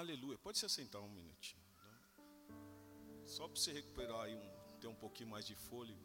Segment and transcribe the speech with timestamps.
[0.00, 0.38] Aleluia.
[0.38, 1.62] Pode se assentar um minutinho.
[1.76, 2.56] Né?
[3.26, 6.00] Só para você recuperar aí um, ter um pouquinho mais de fôlego.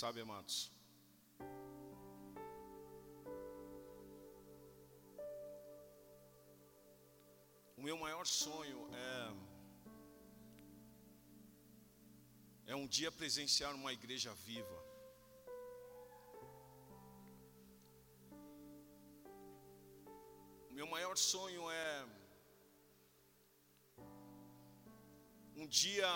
[0.00, 0.72] Sabe, amados?
[7.76, 9.18] O meu maior sonho é
[12.72, 14.78] é um dia presenciar uma igreja viva.
[20.70, 22.06] O meu maior sonho é
[25.56, 26.10] um dia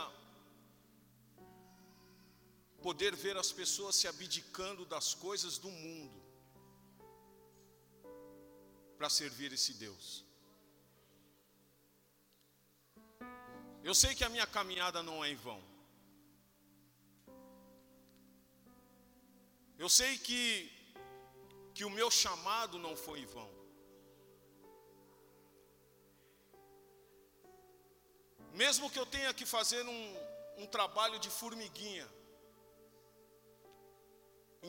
[2.87, 6.19] poder ver as pessoas se abdicando das coisas do mundo
[8.99, 10.07] para servir esse Deus.
[13.89, 15.61] Eu sei que a minha caminhada não é em vão.
[19.85, 20.41] Eu sei que
[21.77, 23.51] que o meu chamado não foi em vão.
[28.63, 30.05] Mesmo que eu tenha que fazer um,
[30.59, 32.09] um trabalho de formiguinha,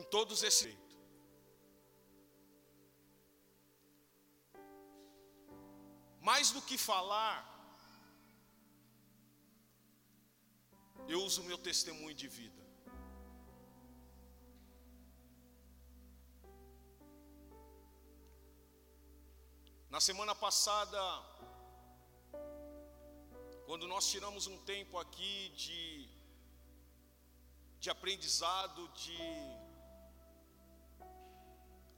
[0.00, 0.74] em todos esses
[6.28, 7.36] Mais do que falar,
[11.12, 12.62] eu uso o meu testemunho de vida.
[19.88, 21.00] Na semana passada,
[23.66, 26.08] quando nós tiramos um tempo aqui de,
[27.78, 29.16] de aprendizado, de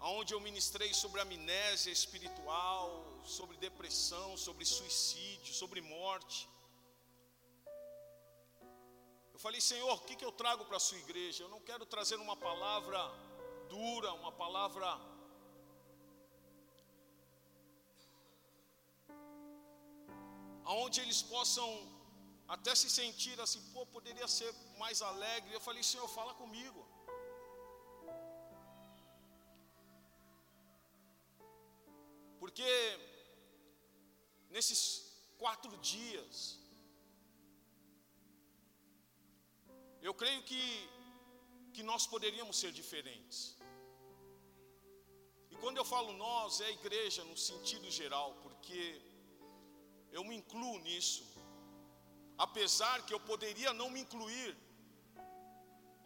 [0.00, 2.88] onde eu ministrei sobre amnésia espiritual,
[3.24, 6.48] sobre depressão, sobre suicídio, sobre morte.
[9.32, 11.44] Eu falei, Senhor, o que, que eu trago para a sua igreja?
[11.44, 12.98] Eu não quero trazer uma palavra
[13.68, 14.88] dura, uma palavra.
[20.64, 21.66] Onde eles possam
[22.46, 25.52] até se sentir assim, pô, poderia ser mais alegre.
[25.52, 26.86] Eu falei, Senhor, fala comigo.
[32.58, 33.00] Porque
[34.54, 34.80] nesses
[35.42, 36.58] quatro dias,
[40.02, 40.64] eu creio que,
[41.72, 43.38] que nós poderíamos ser diferentes.
[45.52, 48.82] E quando eu falo nós, é a igreja no sentido geral, porque
[50.10, 51.24] eu me incluo nisso,
[52.36, 54.52] apesar que eu poderia não me incluir,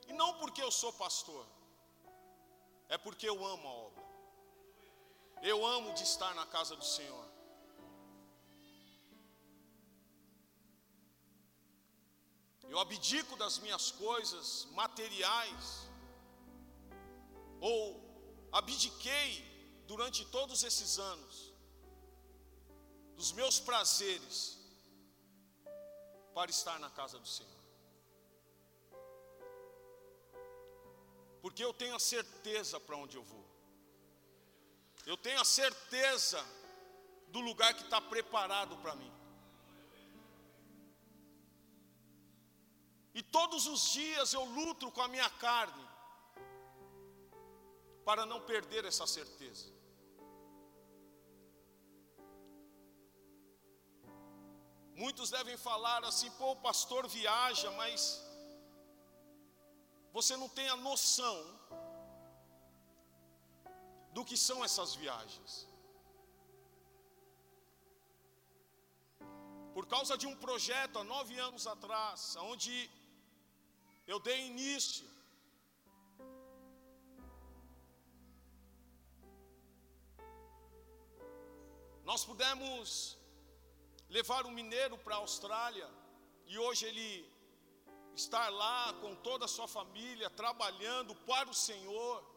[0.06, 1.46] e não porque eu sou pastor,
[2.90, 4.01] é porque eu amo a obra.
[5.50, 7.26] Eu amo de estar na casa do Senhor.
[12.72, 15.88] Eu abdico das minhas coisas materiais,
[17.60, 17.80] ou
[18.50, 19.30] abdiquei
[19.86, 21.52] durante todos esses anos
[23.16, 24.58] dos meus prazeres
[26.32, 27.62] para estar na casa do Senhor.
[31.42, 33.51] Porque eu tenho a certeza para onde eu vou.
[35.04, 36.44] Eu tenho a certeza
[37.28, 39.12] do lugar que está preparado para mim.
[43.14, 45.86] E todos os dias eu luto com a minha carne
[48.04, 49.70] para não perder essa certeza.
[54.94, 58.22] Muitos devem falar assim, pô, o pastor viaja, mas
[60.12, 61.36] você não tem a noção
[64.12, 65.66] do que são essas viagens.
[69.74, 72.90] Por causa de um projeto há nove anos atrás, onde
[74.06, 75.06] eu dei início,
[82.04, 83.16] nós pudemos
[84.10, 85.88] levar um mineiro para a Austrália,
[86.46, 87.32] e hoje ele
[88.14, 92.31] está lá com toda a sua família, trabalhando para o Senhor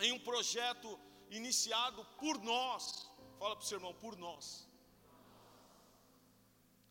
[0.00, 0.98] em um projeto
[1.30, 3.08] iniciado por nós.
[3.38, 4.68] Fala para o seu irmão, por nós.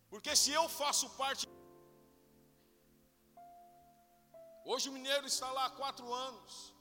[0.10, 1.48] Porque se eu faço parte.
[4.72, 6.74] Hoje o mineiro está lá há quatro anos.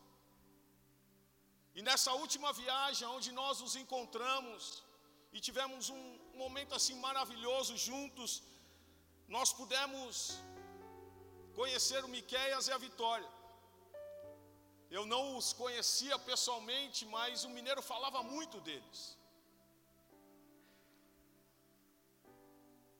[1.74, 4.82] E nessa última viagem, onde nós nos encontramos
[5.32, 6.02] e tivemos um
[6.34, 8.42] momento assim maravilhoso juntos,
[9.36, 10.38] nós pudemos
[11.54, 13.30] conhecer o Miqueias e a Vitória.
[14.96, 19.00] Eu não os conhecia pessoalmente, mas o mineiro falava muito deles.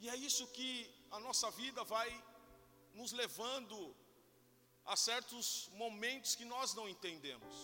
[0.03, 0.71] E é isso que
[1.17, 2.09] a nossa vida vai
[3.01, 3.77] nos levando
[4.93, 5.47] a certos
[5.83, 7.57] momentos que nós não entendemos.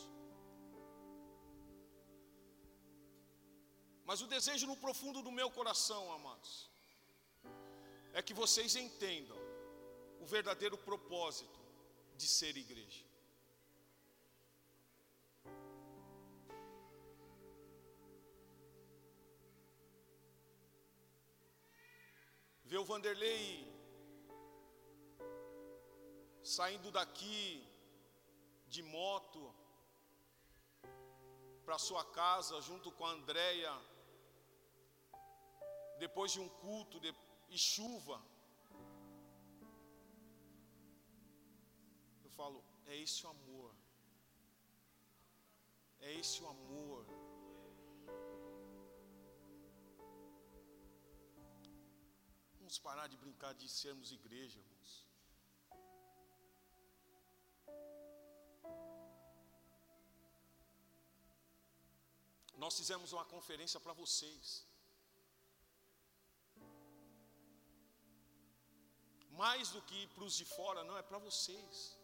[4.09, 6.53] Mas o desejo no profundo do meu coração, amados,
[8.13, 9.41] é que vocês entendam
[10.21, 11.61] o verdadeiro propósito
[12.21, 13.08] de ser igreja.
[22.71, 23.67] Ver o Vanderlei
[26.43, 27.67] saindo daqui
[28.67, 29.43] de moto
[31.65, 33.73] para sua casa junto com a Andréia,
[35.99, 37.11] depois de um culto de,
[37.49, 38.21] e chuva.
[42.23, 43.75] Eu falo, é esse o amor.
[46.01, 47.07] É esse o amor.
[52.69, 54.91] Vamos parar de brincar de sermos igreja, irmãos.
[62.63, 64.67] Nós fizemos uma conferência para vocês.
[69.43, 71.97] Mais do que para os de fora, não, é para vocês.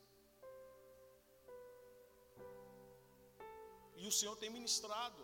[3.96, 5.22] E o Senhor tem ministrado.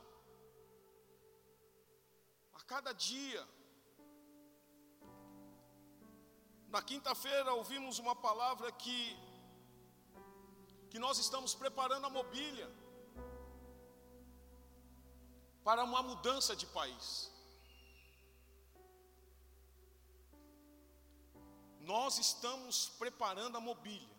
[2.52, 3.42] A cada dia.
[6.74, 8.98] Na quinta-feira ouvimos uma palavra que
[10.90, 12.68] que nós estamos preparando a mobília
[15.66, 17.06] para uma mudança de país.
[21.92, 24.16] Nós estamos preparando a mobília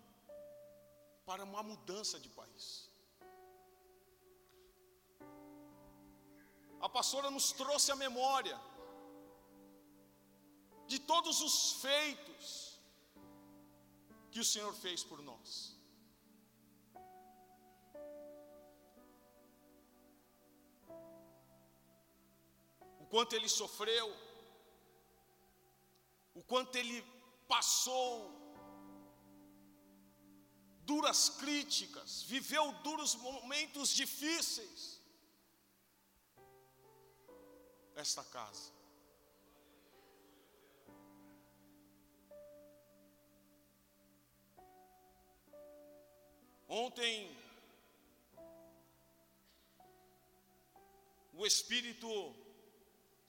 [1.25, 2.65] para uma mudança de país.
[6.81, 8.57] A pastora nos trouxe a memória
[10.91, 12.45] de todos os feitos
[14.31, 15.49] que o Senhor fez por nós.
[23.03, 24.07] O quanto ele sofreu,
[26.39, 26.99] o quanto ele
[27.47, 28.11] passou
[30.91, 34.99] duras críticas, viveu duros momentos difíceis.
[37.95, 38.80] Esta casa.
[46.73, 47.13] Ontem,
[51.33, 52.09] o Espírito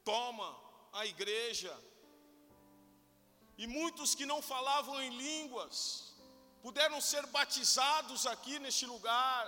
[0.05, 0.49] toma
[0.93, 1.77] a igreja,
[3.59, 6.15] e muitos que não falavam em línguas
[6.63, 9.45] puderam ser batizados aqui neste lugar.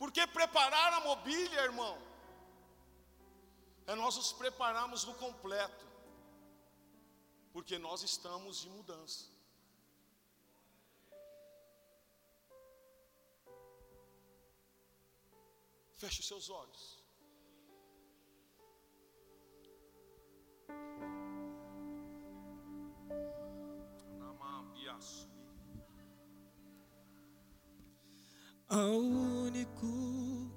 [0.00, 1.96] Porque preparar a mobília, irmão,
[3.86, 5.86] é nós nos prepararmos no completo,
[7.52, 9.37] porque nós estamos de mudança.
[15.98, 16.98] Feche os seus olhos.
[28.68, 30.52] Ao único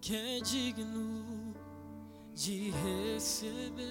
[0.00, 1.52] que é digno
[2.32, 3.82] de receber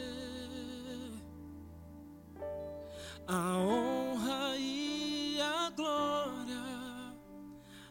[3.27, 6.68] a honra e a glória,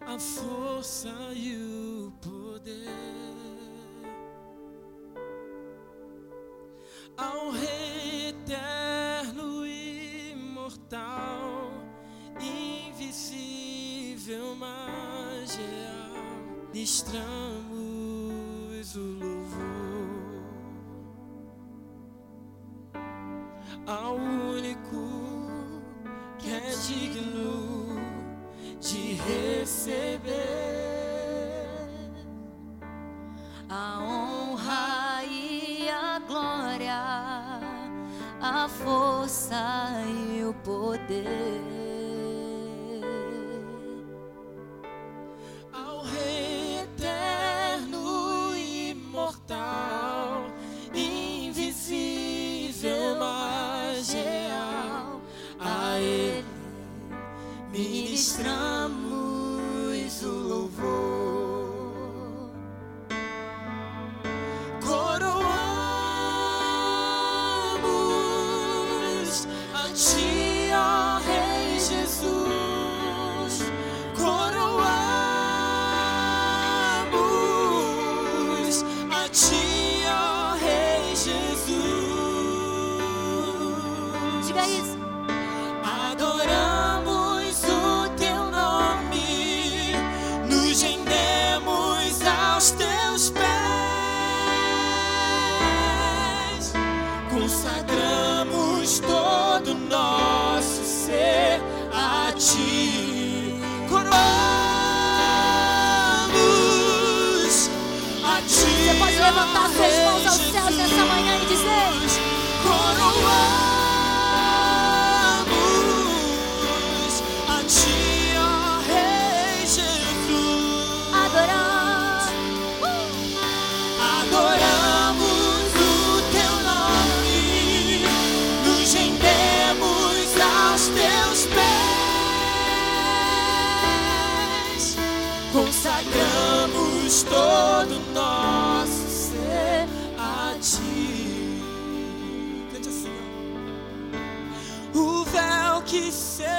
[0.08, 2.88] a força e o poder.
[7.14, 10.90] Ao Rei eterno imortal,
[12.88, 13.66] invisível,
[14.56, 16.72] mas real,
[17.70, 19.37] o louvor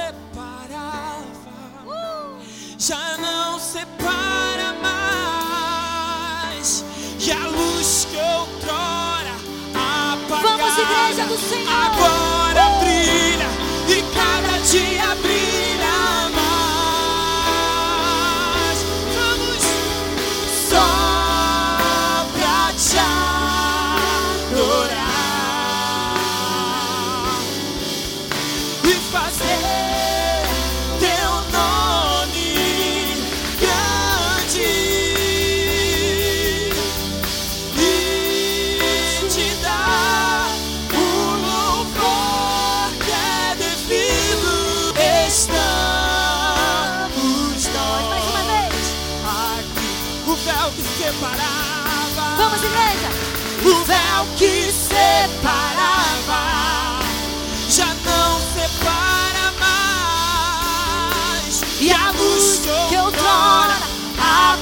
[0.10, 1.54] separava,
[1.86, 2.40] uh!
[2.80, 6.84] já não separa mais.
[7.20, 9.36] E a luz que outrora
[9.76, 11.70] apagava, Vamos, igreja do Senhor.
[11.70, 12.29] agora.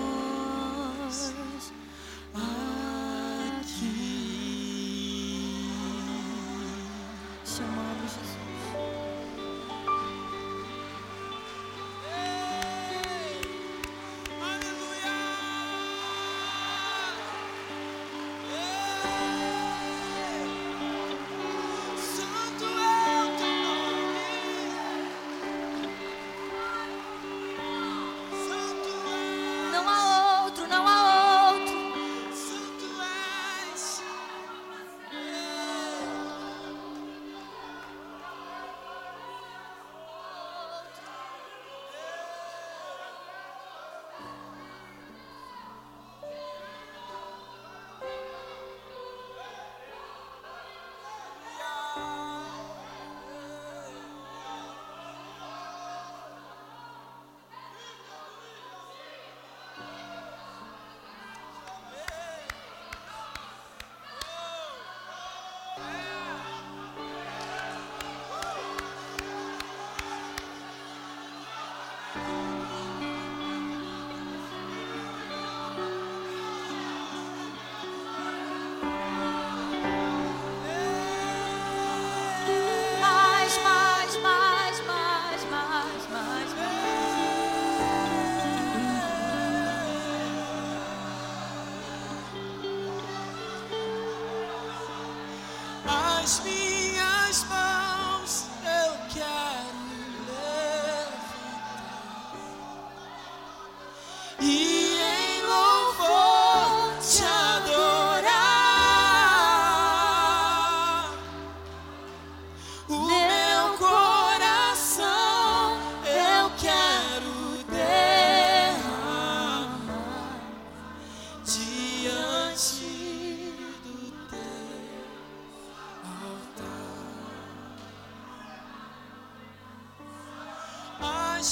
[96.30, 96.79] touch me.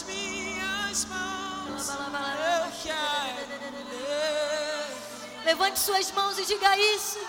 [0.03, 3.47] Minhas mãos eu quero.
[5.45, 7.19] Levante suas mãos e diga isso.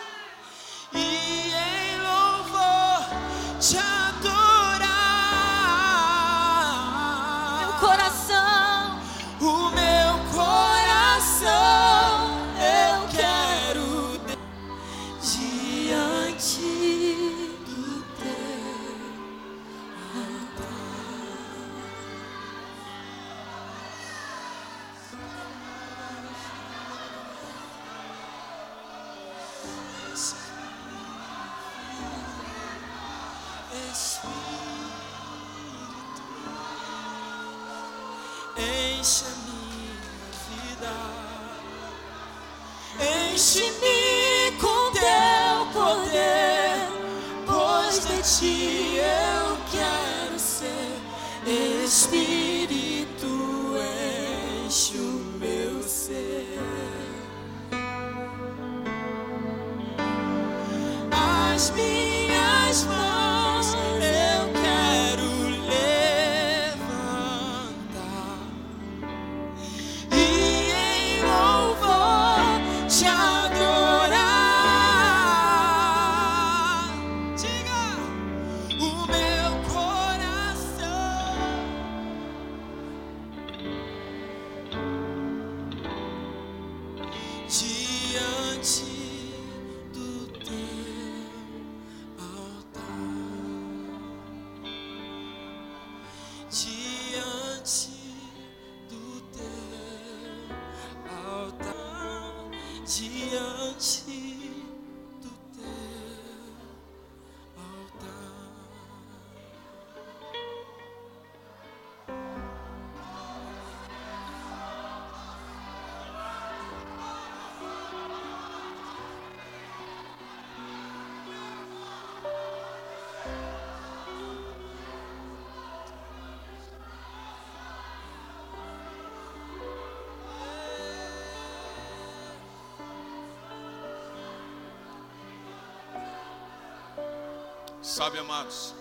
[137.88, 138.74] Sabe, amados,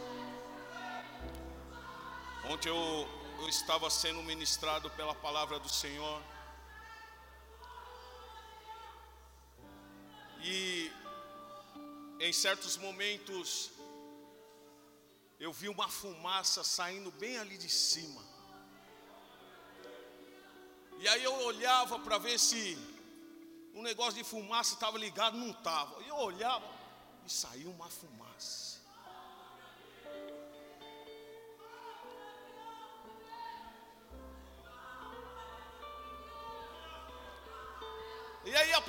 [2.44, 3.08] ontem eu,
[3.40, 6.22] eu estava sendo ministrado pela palavra do Senhor.
[10.44, 10.92] E
[12.20, 13.72] em certos momentos
[15.40, 18.22] eu vi uma fumaça saindo bem ali de cima.
[21.00, 22.78] E aí eu olhava para ver se
[23.74, 26.04] o negócio de fumaça estava ligado, não estava.
[26.04, 26.70] E eu olhava
[27.26, 28.77] e saiu uma fumaça.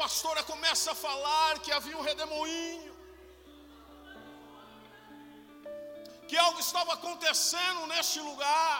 [0.08, 2.92] Pastora começa a falar que havia um redemoinho.
[6.28, 8.76] Que algo estava acontecendo neste lugar.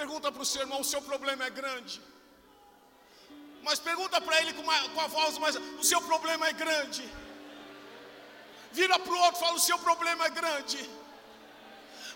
[0.00, 1.96] Pergunta para o seu irmão: o seu problema é grande.
[3.66, 5.56] Mas pergunta para ele com, uma- com a voz mais.
[5.82, 7.04] O seu problema é grande.
[8.78, 10.80] Vira para o outro e fala: o seu problema é grande.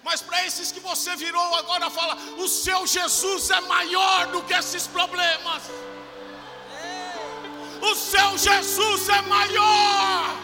[0.04, 4.54] Mas para esses que você virou agora, fala: o seu Jesus é maior do que
[4.54, 5.62] esses problemas.
[7.80, 10.36] O seu Jesus é maior.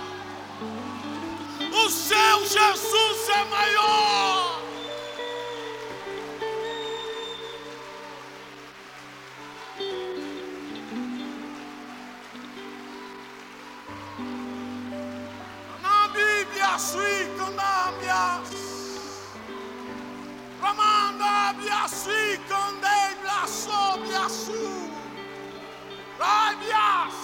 [1.72, 4.62] O seu Jesus é maior.
[15.82, 17.27] Na Bíblia, sui
[20.60, 24.64] Ramanda biasi kandei blaso biasu.
[26.18, 27.14] Rai bias.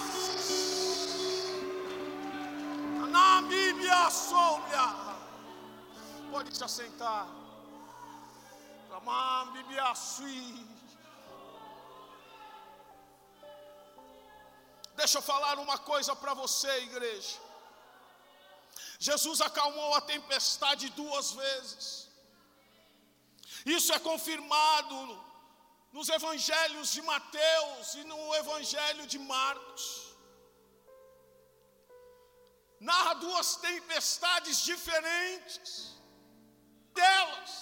[3.09, 4.87] Na Bíblia, sobia.
[6.31, 7.27] Pode se assentar.
[8.91, 10.65] Ramam Bíblia, sui.
[14.95, 17.37] Deixa eu falar uma coisa para você, igreja.
[18.97, 22.04] Jesus acalmou a tempestade duas vezes.
[23.65, 24.97] Isso é confirmado
[25.91, 29.85] nos evangelhos de Mateus e no evangelho de Marcos.
[32.79, 35.95] Narra duas tempestades diferentes.
[36.93, 37.53] Delas,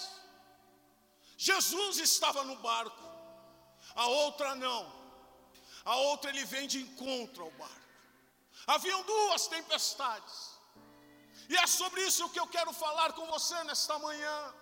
[1.38, 3.06] Jesus estava no barco,
[3.96, 4.84] a outra não.
[5.86, 7.90] A outra ele vem de encontro ao barco.
[8.68, 10.54] Haviam duas tempestades.
[11.50, 14.54] E é sobre isso que eu quero falar com você nesta manhã.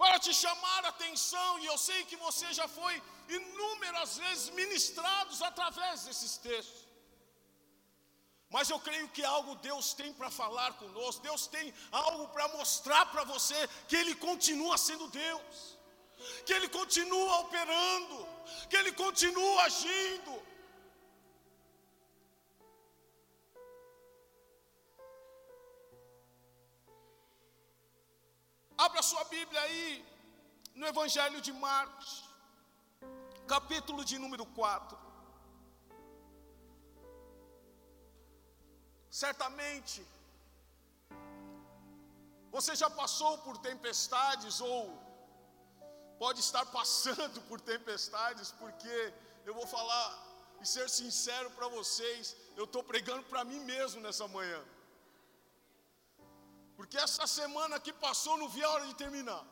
[0.00, 5.42] Para te chamar a atenção, e eu sei que você já foi inúmeras vezes ministrados
[5.42, 6.86] através desses textos.
[8.48, 13.04] Mas eu creio que algo Deus tem para falar conosco, Deus tem algo para mostrar
[13.06, 13.58] para você
[13.88, 15.76] que Ele continua sendo Deus,
[16.46, 18.26] que Ele continua operando,
[18.70, 20.47] que Ele continua agindo.
[28.86, 29.86] Abra sua Bíblia aí
[30.80, 32.10] no Evangelho de Marcos,
[33.52, 34.96] capítulo de número 4.
[39.10, 40.06] Certamente,
[42.56, 44.80] você já passou por tempestades ou
[46.22, 49.12] pode estar passando por tempestades, porque
[49.44, 50.08] eu vou falar
[50.60, 54.62] e ser sincero para vocês, eu estou pregando para mim mesmo nessa manhã.
[56.78, 59.44] Porque essa semana que passou não vi a hora de terminar.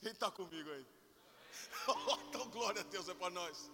[0.00, 0.86] Quem está comigo aí?
[2.28, 3.68] então glória a Deus é para nós.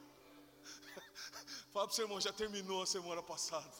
[1.70, 3.76] Fala para o seu irmão, já terminou a semana passada.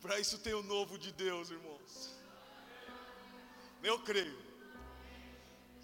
[0.00, 2.14] Para isso tem o novo de Deus, irmãos.
[3.82, 4.40] Eu creio.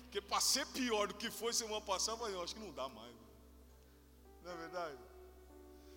[0.05, 3.15] Porque para ser pior do que foi semana passada, eu acho que não dá mais.
[4.43, 4.99] Não é verdade?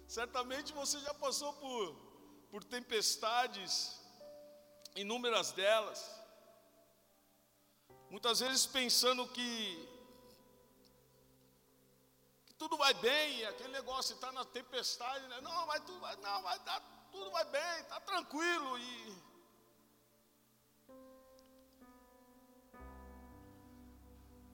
[0.10, 1.96] Certamente você já passou por,
[2.50, 4.00] por tempestades,
[4.96, 6.20] inúmeras delas.
[8.10, 9.88] Muitas vezes pensando que
[12.58, 15.40] tudo vai bem, aquele negócio está na tempestade, né?
[15.42, 16.82] não, vai tudo vai, não, vai dar,
[17.12, 19.30] tudo vai bem, está tranquilo e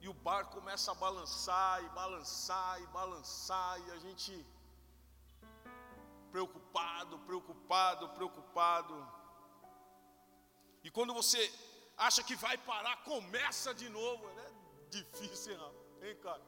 [0.00, 4.46] e o barco começa a balançar e balançar e balançar e a gente
[6.36, 8.94] preocupado, preocupado, preocupado.
[10.84, 11.40] E quando você
[11.96, 14.50] acha que vai parar, começa de novo, é
[14.90, 15.54] difícil,
[16.02, 16.44] hein, cara?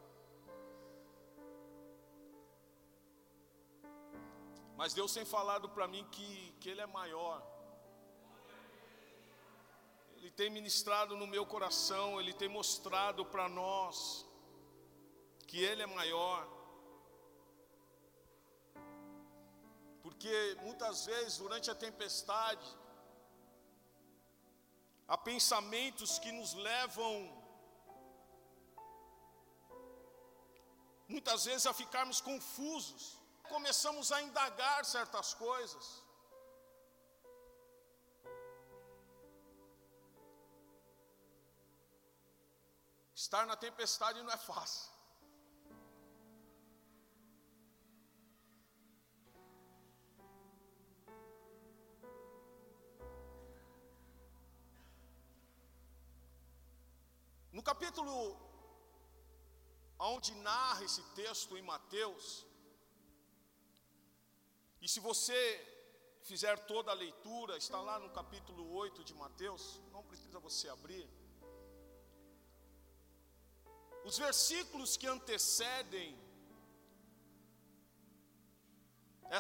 [4.76, 7.42] Mas Deus tem falado para mim que, que Ele é maior.
[10.16, 14.26] Ele tem ministrado no meu coração, Ele tem mostrado para nós
[15.46, 16.57] que Ele é maior.
[20.08, 22.66] Porque muitas vezes durante a tempestade,
[25.06, 27.12] há pensamentos que nos levam,
[31.06, 33.18] muitas vezes, a ficarmos confusos
[33.54, 35.86] começamos a indagar certas coisas.
[43.14, 44.97] Estar na tempestade não é fácil.
[57.58, 58.12] No capítulo
[59.98, 62.46] onde narra esse texto em Mateus,
[64.80, 65.40] e se você
[66.22, 71.04] fizer toda a leitura, está lá no capítulo 8 de Mateus, não precisa você abrir.
[74.04, 76.10] Os versículos que antecedem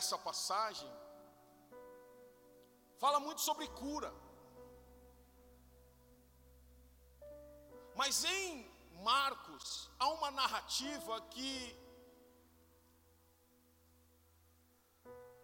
[0.00, 0.90] essa passagem
[2.98, 4.12] fala muito sobre cura.
[8.00, 8.48] Mas em
[9.10, 11.52] Marcos há uma narrativa que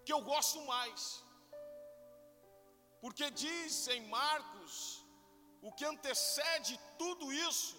[0.04, 1.02] que eu gosto mais.
[3.02, 4.74] Porque diz em Marcos,
[5.68, 7.76] o que antecede tudo isso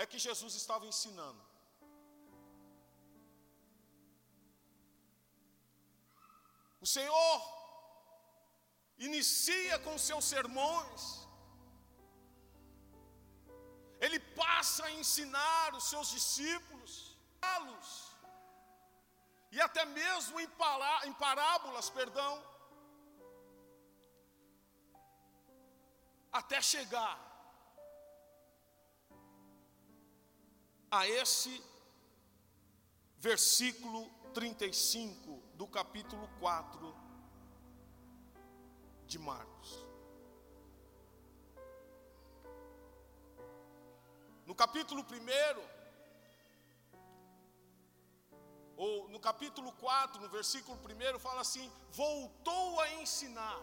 [0.00, 1.42] é que Jesus estava ensinando.
[6.84, 7.38] O Senhor
[8.98, 11.02] inicia com seus sermões,
[14.00, 17.16] Ele passa a ensinar os seus discípulos,
[17.66, 18.08] los
[19.50, 22.42] e até mesmo em, pará, em parábolas, perdão,
[26.30, 27.18] até chegar
[30.90, 31.62] a esse
[33.16, 36.94] versículo 35 do capítulo 4
[39.06, 39.87] de Marcos.
[44.48, 45.06] No capítulo 1,
[48.84, 53.60] ou no capítulo 4, no versículo 1, fala assim: voltou a ensinar.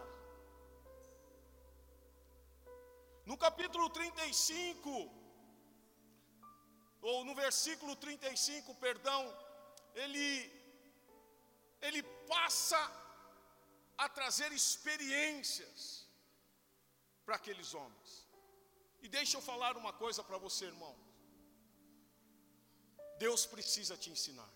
[3.24, 5.10] No capítulo 35,
[7.02, 9.22] ou no versículo 35, perdão,
[9.92, 10.28] ele,
[11.80, 12.78] ele passa
[13.98, 16.08] a trazer experiências
[17.24, 18.25] para aqueles homens.
[19.06, 20.92] E deixa eu falar uma coisa para você, irmão.
[23.24, 24.50] Deus precisa te ensinar.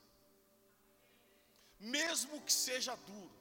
[1.78, 3.36] Mesmo que seja duro,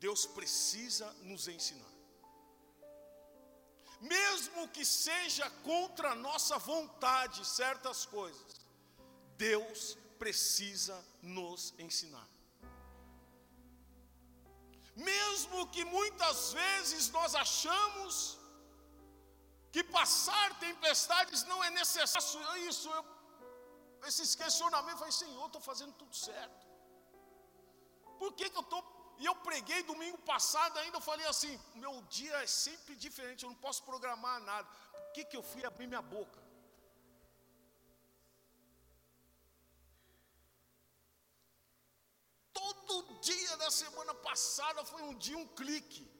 [0.00, 1.94] Deus precisa nos ensinar.
[4.00, 8.60] Mesmo que seja contra a nossa vontade certas coisas,
[9.36, 12.28] Deus precisa nos ensinar.
[14.96, 18.41] Mesmo que muitas vezes nós achamos
[19.72, 23.04] que passar tempestades não é necessário, isso, eu,
[24.10, 26.66] esses questionamentos, eu falei, Senhor, estou fazendo tudo certo.
[28.18, 28.82] Por que, que eu estou.
[29.18, 33.50] E eu preguei domingo passado ainda, eu falei assim: meu dia é sempre diferente, eu
[33.50, 34.68] não posso programar nada.
[34.92, 36.40] Por que, que eu fui abrir minha boca?
[42.52, 46.11] Todo dia da semana passada foi um dia um clique.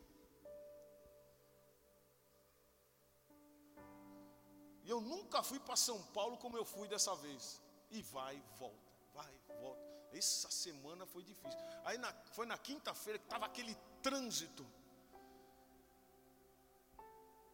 [4.92, 7.60] Eu nunca fui para São Paulo como eu fui dessa vez.
[7.90, 9.82] E vai volta, vai volta.
[10.12, 11.58] Essa semana foi difícil.
[11.84, 14.64] Aí na, foi na quinta-feira que estava aquele trânsito.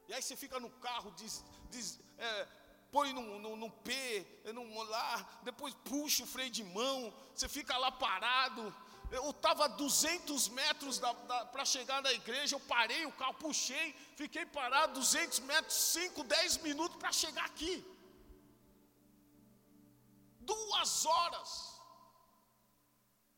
[0.08, 2.48] E aí você fica no carro, diz, diz, é,
[2.90, 7.76] põe no, no, no P, no lá, depois puxa o freio de mão, você fica
[7.76, 8.74] lá parado.
[9.10, 11.00] Eu estava a 200 metros
[11.52, 16.58] para chegar na igreja, eu parei o carro, puxei, fiquei parado 200 metros, 5, 10
[16.58, 17.84] minutos para chegar aqui.
[20.40, 21.80] Duas horas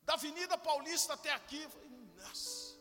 [0.03, 1.65] da Avenida Paulista até aqui.
[2.17, 2.77] Nossa.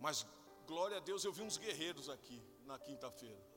[0.00, 0.26] Mas
[0.66, 3.53] glória a Deus, eu vi uns guerreiros aqui na quinta-feira.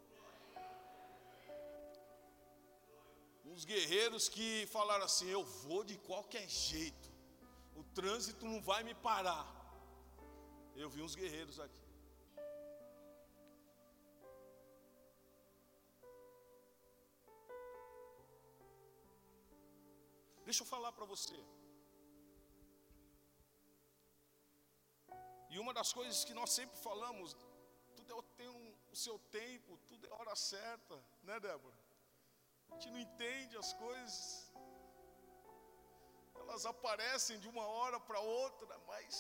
[3.51, 7.09] Uns guerreiros que falaram assim: Eu vou de qualquer jeito,
[7.75, 9.45] o trânsito não vai me parar.
[10.75, 11.87] Eu vi uns guerreiros aqui.
[20.47, 21.37] Deixa eu falar para você.
[25.49, 27.35] E uma das coisas que nós sempre falamos,
[27.95, 31.86] tudo é, tem um, o seu tempo, tudo é hora certa, né, Débora?
[32.69, 34.17] A gente não entende as coisas,
[36.41, 39.15] elas aparecem de uma hora para outra, mas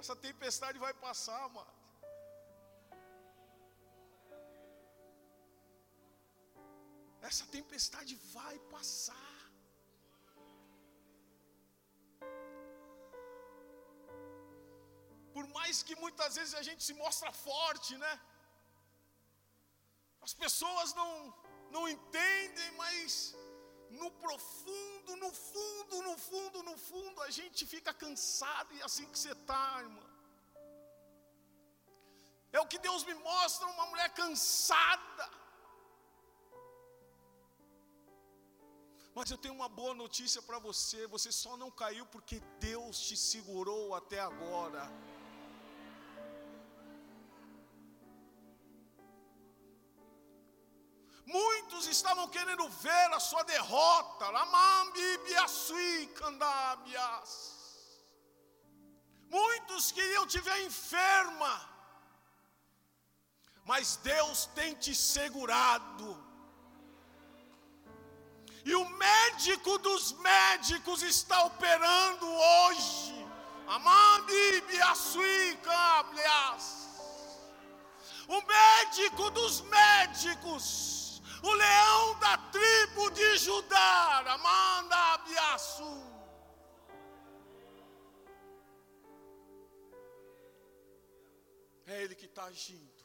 [0.00, 1.84] essa tempestade vai passar, amado.
[7.28, 9.34] Essa tempestade vai passar.
[15.36, 18.12] Por mais que muitas vezes a gente se mostra forte, né?
[20.26, 21.10] As pessoas não
[21.74, 23.34] não entendem, mas
[24.00, 29.06] no profundo, no fundo, no fundo, no fundo, a gente fica cansado e é assim
[29.12, 30.04] que você está, irmã.
[32.56, 35.26] É o que Deus me mostra, uma mulher cansada.
[39.16, 43.16] Mas eu tenho uma boa notícia para você: você só não caiu porque Deus te
[43.16, 44.84] segurou até agora.
[51.86, 54.30] Estavam querendo ver a sua derrota.
[59.30, 61.70] Muitos queriam te ver enferma.
[63.64, 66.22] Mas Deus tem te segurado.
[68.64, 73.14] E o médico dos médicos está operando hoje.
[78.28, 80.93] O médico dos médicos
[81.48, 85.94] o leão da tribo de Judá, Amanda Abiaçu.
[91.86, 93.04] É Ele que está agindo.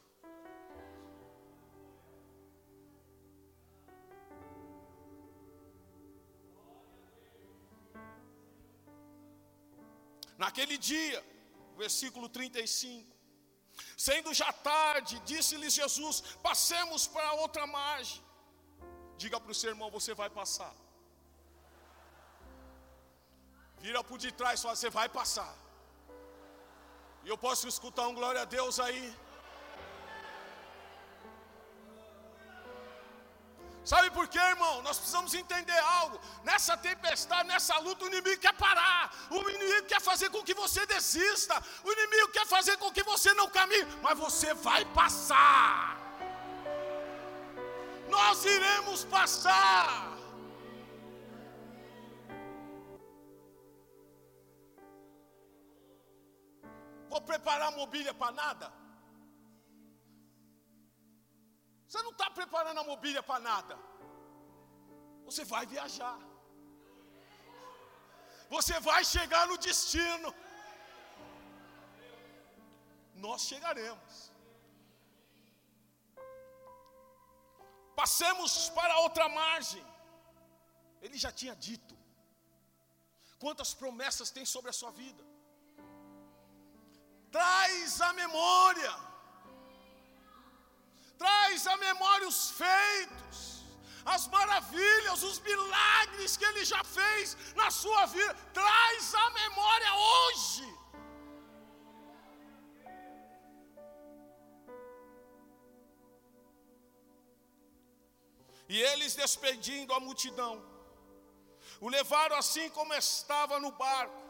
[10.37, 11.21] Naquele dia,
[11.75, 13.13] versículo 35.
[13.97, 18.28] Sendo já tarde, disse-lhes Jesus: Passemos para outra margem.
[19.21, 20.73] Diga para o seu irmão: você vai passar.
[23.85, 25.53] Vira por de trás fala: você vai passar.
[27.25, 29.03] E eu posso escutar um glória a Deus aí.
[33.91, 34.73] Sabe por quê, irmão?
[34.87, 36.17] Nós precisamos entender algo.
[36.49, 39.01] Nessa tempestade, nessa luta, o inimigo quer parar.
[39.31, 41.55] O inimigo quer fazer com que você desista.
[41.83, 43.85] O inimigo quer fazer com que você não caminhe.
[44.03, 45.98] Mas você vai passar
[48.15, 50.19] nós iremos passar.
[57.11, 58.67] Vou preparar mobília para nada.
[61.87, 63.77] Você não está preparando a mobília para nada.
[65.25, 66.19] Você vai viajar.
[68.49, 70.33] Você vai chegar no destino.
[73.15, 74.28] Nós chegaremos.
[77.99, 79.85] Passemos para outra margem.
[81.01, 81.95] Ele já tinha dito.
[83.43, 85.23] Quantas promessas tem sobre a sua vida?
[87.37, 88.93] Traz a memória.
[91.17, 93.39] Traz a memória os feitos,
[94.05, 98.33] as maravilhas, os milagres que ele já fez na sua vida.
[98.53, 100.78] Traz a memória hoje.
[108.73, 110.53] E eles despedindo a multidão,
[111.81, 114.21] o levaram assim como estava no barco,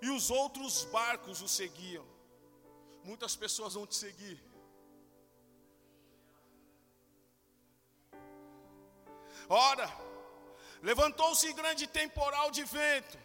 [0.00, 2.06] e os outros barcos o seguiam.
[3.04, 4.38] Muitas pessoas vão te seguir.
[9.48, 9.88] Ora,
[10.82, 13.18] levantou-se grande temporal de vento,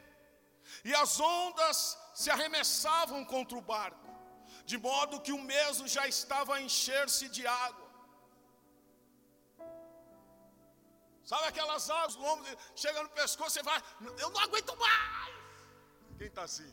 [0.84, 4.10] e as ondas se arremessavam contra o barco,
[4.66, 7.83] de modo que o mesmo já estava a encher-se de água.
[11.34, 13.82] Sabe aquelas águas, o ombro chega no pescoço, você vai,
[14.24, 15.34] eu não aguento mais.
[16.20, 16.72] Quem está assim?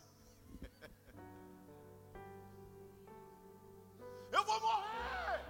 [4.37, 5.45] Eu vou morrer.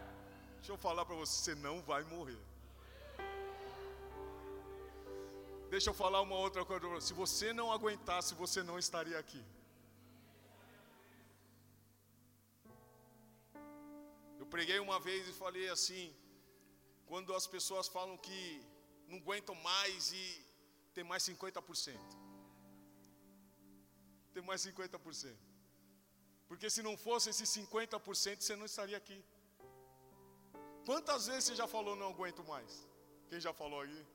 [0.55, 2.39] Deixa eu falar para você, você não vai morrer.
[5.69, 7.01] Deixa eu falar uma outra coisa.
[7.01, 9.43] Se você não aguentasse, você não estaria aqui.
[14.39, 16.15] Eu preguei uma vez e falei assim:
[17.05, 18.70] quando as pessoas falam que
[19.11, 20.45] não aguentam mais e
[20.93, 21.97] tem mais 50%.
[24.33, 25.35] Tem mais 50%.
[26.47, 29.23] Porque se não fosse esses 50%, você não estaria aqui.
[30.85, 32.87] Quantas vezes você já falou não aguento mais?
[33.29, 34.07] Quem já falou aí?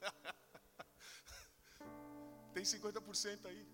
[2.54, 3.68] Tem 50% aí.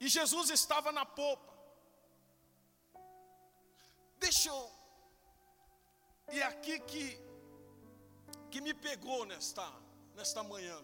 [0.00, 1.51] E Jesus estava na popa.
[4.24, 4.62] Deixa eu.
[6.32, 7.04] E aqui que,
[8.50, 9.66] que me pegou nesta,
[10.14, 10.78] nesta manhã.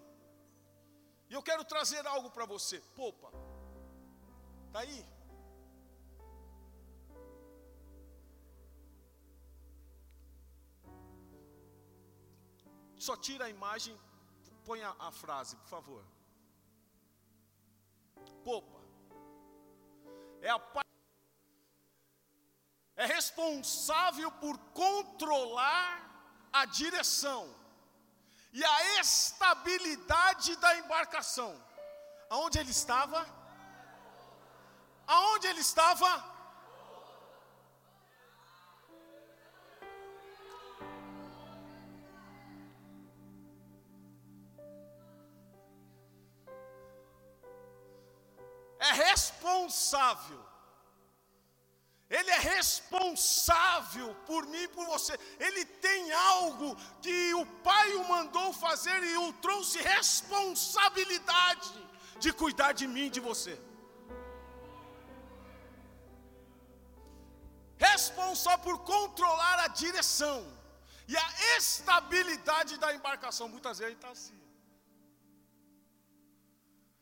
[1.31, 2.81] E eu quero trazer algo para você.
[2.97, 3.31] Popa.
[4.67, 5.07] Está aí?
[13.07, 13.97] Só tira a imagem,
[14.65, 16.05] põe a, a frase, por favor.
[18.43, 18.81] Popa.
[20.43, 20.88] É a parte
[22.99, 26.03] é responsável por controlar
[26.53, 27.49] a direção
[28.53, 31.55] e a estabilidade da embarcação.
[32.29, 33.25] Aonde ele estava?
[35.07, 36.37] Aonde ele estava?
[48.81, 50.48] É responsável
[52.11, 55.19] ele é responsável por mim e por você.
[55.39, 61.71] Ele tem algo que o Pai o mandou fazer e o trouxe responsabilidade
[62.19, 63.61] de cuidar de mim e de você.
[67.77, 70.41] Responsável por controlar a direção
[71.07, 71.29] e a
[71.59, 73.49] estabilidade da embarcação.
[73.49, 74.41] Muitas vezes está assim.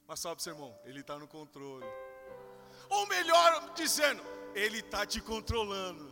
[0.08, 1.86] Mas sabe, seu irmão, ele está no controle.
[2.88, 4.22] Ou melhor dizendo,
[4.62, 6.06] ele está te controlando.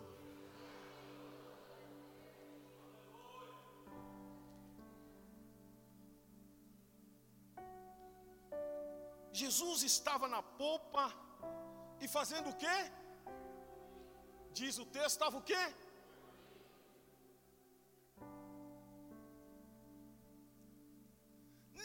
[9.42, 11.05] Jesus estava na polpa
[12.03, 12.78] e fazendo o quê?
[14.59, 15.62] Diz o texto, estava o quê?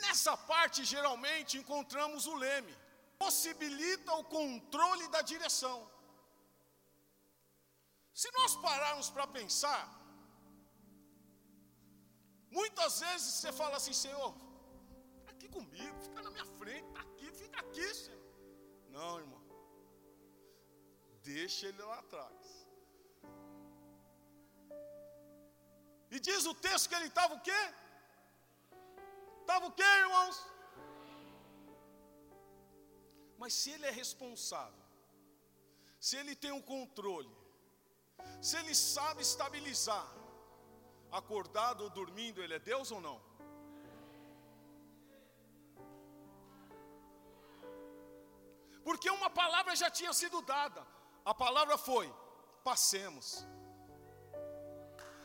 [0.03, 2.75] Nessa parte, geralmente, encontramos o leme.
[3.23, 5.77] Possibilita o controle da direção.
[8.19, 9.81] Se nós pararmos para pensar,
[12.57, 14.31] muitas vezes você fala assim, Senhor,
[15.13, 18.25] fica aqui comigo, fica na minha frente, está aqui, fica aqui, Senhor.
[18.95, 19.41] Não, irmão.
[21.31, 22.43] Deixa ele lá atrás.
[26.11, 27.61] E diz o texto que ele estava o quê?
[29.41, 30.37] Estava o quê, irmãos?
[33.41, 34.85] Mas se ele é responsável,
[36.07, 37.38] se ele tem o um controle,
[38.41, 40.07] se ele sabe estabilizar,
[41.11, 43.17] acordado ou dormindo, ele é Deus ou não?
[48.83, 50.81] Porque uma palavra já tinha sido dada.
[51.23, 52.11] A palavra foi:
[52.63, 53.45] passemos.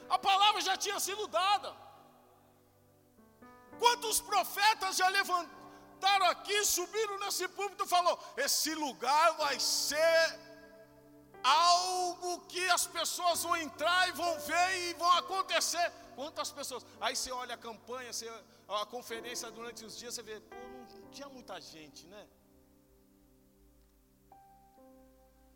[0.08, 1.70] A palavra já tinha sido dada.
[3.78, 10.43] Quantos profetas já levantaram aqui, subiram nesse púlpito e falou: esse lugar vai ser
[11.44, 15.92] algo que as pessoas vão entrar e vão ver e vão acontecer.
[16.14, 16.84] Quantas pessoas?
[17.00, 18.28] Aí você olha a campanha, você,
[18.68, 20.56] a conferência durante os dias, você vê, pô,
[21.02, 22.26] não tinha muita gente, né?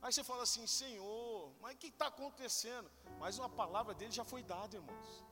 [0.03, 2.91] Aí você fala assim, Senhor, mas o que está acontecendo?
[3.19, 5.25] Mas uma palavra dele já foi dada, irmãos.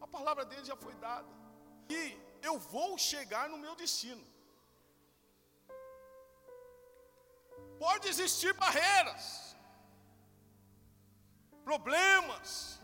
[0.00, 1.28] A palavra dele já foi dada.
[1.88, 4.24] E eu vou chegar no meu destino.
[7.84, 9.24] Pode existir barreiras,
[11.64, 12.80] problemas,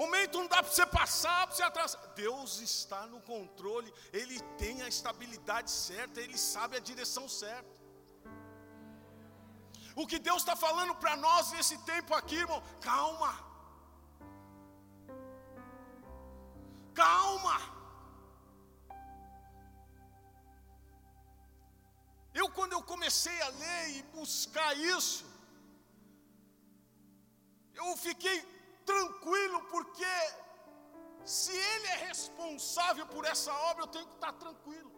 [0.00, 2.00] Momento não dá para você passar, para você atrasar.
[2.14, 7.68] Deus está no controle, Ele tem a estabilidade certa, Ele sabe a direção certa.
[9.94, 13.32] O que Deus está falando para nós nesse tempo aqui, irmão, calma.
[16.94, 17.79] Calma.
[22.32, 25.24] Eu, quando eu comecei a ler e buscar isso,
[27.74, 28.38] eu fiquei
[28.84, 30.12] tranquilo, porque
[31.24, 34.90] se Ele é responsável por essa obra, eu tenho que estar tranquilo.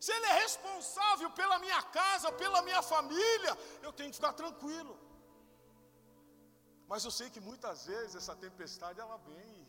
[0.00, 4.98] Se Ele é responsável pela minha casa, pela minha família, eu tenho que ficar tranquilo.
[6.90, 9.68] Mas eu sei que muitas vezes essa tempestade ela vem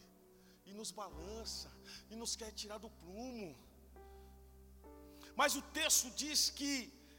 [0.66, 1.70] e, nos balança
[2.10, 3.56] e nos quer tirar do prumo.
[5.42, 6.74] Mas o texto diz que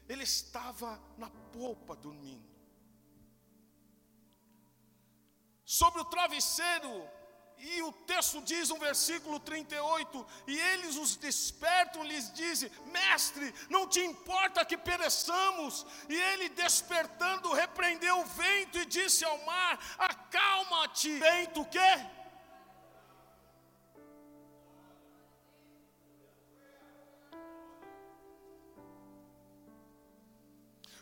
[0.07, 2.53] ele estava na polpa dormindo.
[5.79, 7.09] sobre o travesseiro,
[7.57, 13.87] e o texto diz no versículo 38: E eles os despertam, lhes dizem: Mestre, não
[13.87, 15.85] te importa que pereçamos?
[16.09, 21.95] E ele, despertando, repreendeu o vento e disse ao mar: Acalma-te, vento, o quê?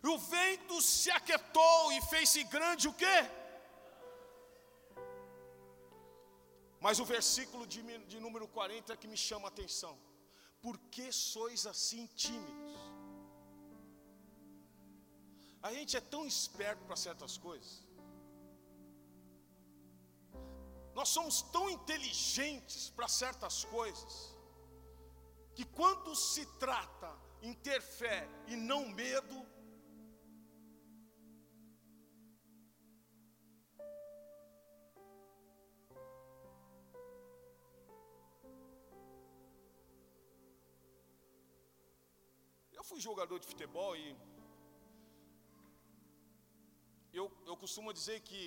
[0.04, 3.18] O vento se aquietou e fez-se grande o quê?
[6.80, 9.98] Mas o versículo de, de número 40 é que me chama a atenção.
[10.60, 12.72] Por que sois assim tímidos?
[15.62, 17.88] A gente é tão esperto para certas coisas.
[20.96, 24.36] Nós somos tão inteligentes para certas coisas.
[25.54, 27.12] Que quando se trata
[27.44, 29.46] em ter fé e não medo,
[42.92, 44.08] fui jogador de futebol e
[47.20, 48.44] eu, eu costumo dizer que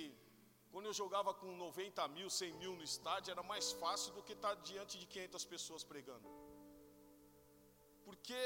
[0.71, 4.33] quando eu jogava com 90 mil, 100 mil no estádio, era mais fácil do que
[4.33, 6.27] estar diante de 500 pessoas pregando.
[8.07, 8.41] Porque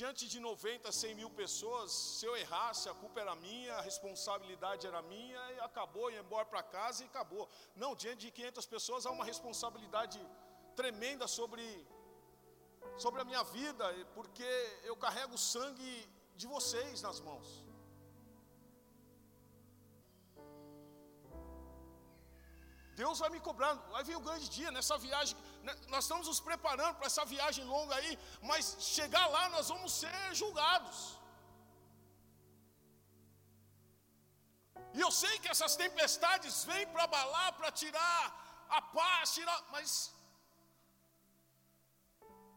[0.00, 4.86] diante de 90, 100 mil pessoas, se eu errasse, a culpa era minha, a responsabilidade
[4.90, 7.44] era minha, e acabou, ia embora para casa e acabou.
[7.82, 10.18] Não, diante de 500 pessoas há uma responsabilidade
[10.80, 11.62] tremenda sobre
[13.04, 13.84] sobre a minha vida,
[14.14, 14.50] porque
[14.90, 15.92] eu carrego o sangue
[16.40, 17.48] de vocês nas mãos.
[23.00, 25.36] Deus vai me cobrando, vai vir o grande dia nessa viagem.
[25.66, 28.12] Né, nós estamos nos preparando para essa viagem longa aí,
[28.50, 30.98] mas chegar lá nós vamos ser julgados.
[34.96, 38.22] E eu sei que essas tempestades vêm para abalar, para tirar
[38.78, 39.90] a paz, tirar, mas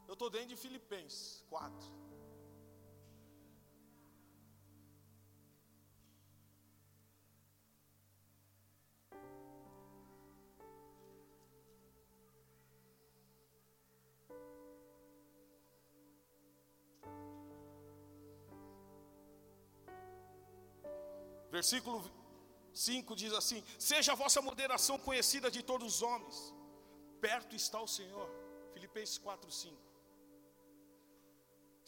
[0.09, 1.99] eu estou dentro de Filipenses 4.
[21.51, 22.03] Versículo
[22.73, 26.55] 5 diz assim: Seja a vossa moderação conhecida de todos os homens,
[27.21, 28.27] perto está o Senhor.
[28.73, 29.88] Filipenses 4, 5.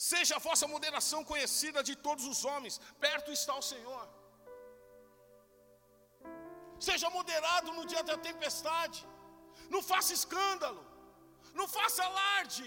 [0.10, 4.06] Seja a vossa moderação conhecida de todos os homens, perto está o Senhor.
[6.88, 9.00] Seja moderado no dia da tempestade,
[9.74, 10.82] não faça escândalo,
[11.60, 12.66] não faça alarde.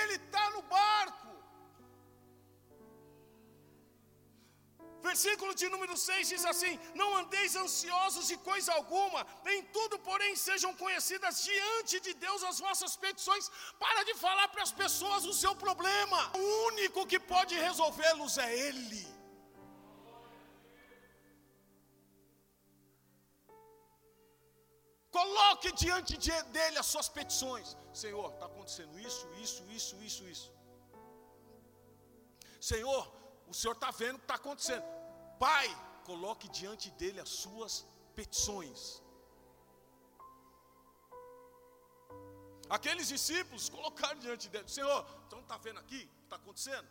[0.00, 1.19] Ele está no barco.
[5.08, 10.34] Versículo de número 6 diz assim: Não andeis ansiosos de coisa alguma, em tudo, porém,
[10.36, 13.50] sejam conhecidas diante de Deus as vossas petições.
[13.78, 18.50] Para de falar para as pessoas o seu problema, o único que pode resolvê-los é
[18.68, 19.20] Ele.
[25.10, 26.16] Coloque diante
[26.56, 27.76] dele as suas petições.
[27.92, 30.52] Senhor, está acontecendo isso, isso, isso, isso, isso.
[32.60, 33.02] Senhor,
[33.50, 34.84] o Senhor está vendo o que está acontecendo.
[35.46, 35.68] Pai,
[36.10, 37.72] coloque diante dele as suas
[38.18, 38.80] petições.
[42.76, 46.88] Aqueles discípulos colocaram diante dele, Senhor, então está vendo aqui o que está acontecendo?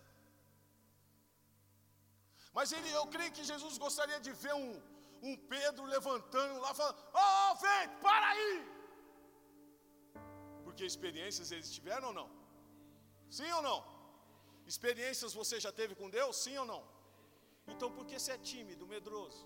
[2.57, 4.71] Mas ele, eu creio que Jesus gostaria de ver um,
[5.27, 8.55] um Pedro levantando lá, falando: Ó oh, vento, para aí!
[10.65, 12.29] Porque experiências eles tiveram ou não?
[13.37, 13.79] Sim ou não?
[14.71, 16.35] Experiências você já teve com Deus?
[16.43, 16.81] Sim ou não?
[17.73, 19.41] Então por que você é tímido, medroso?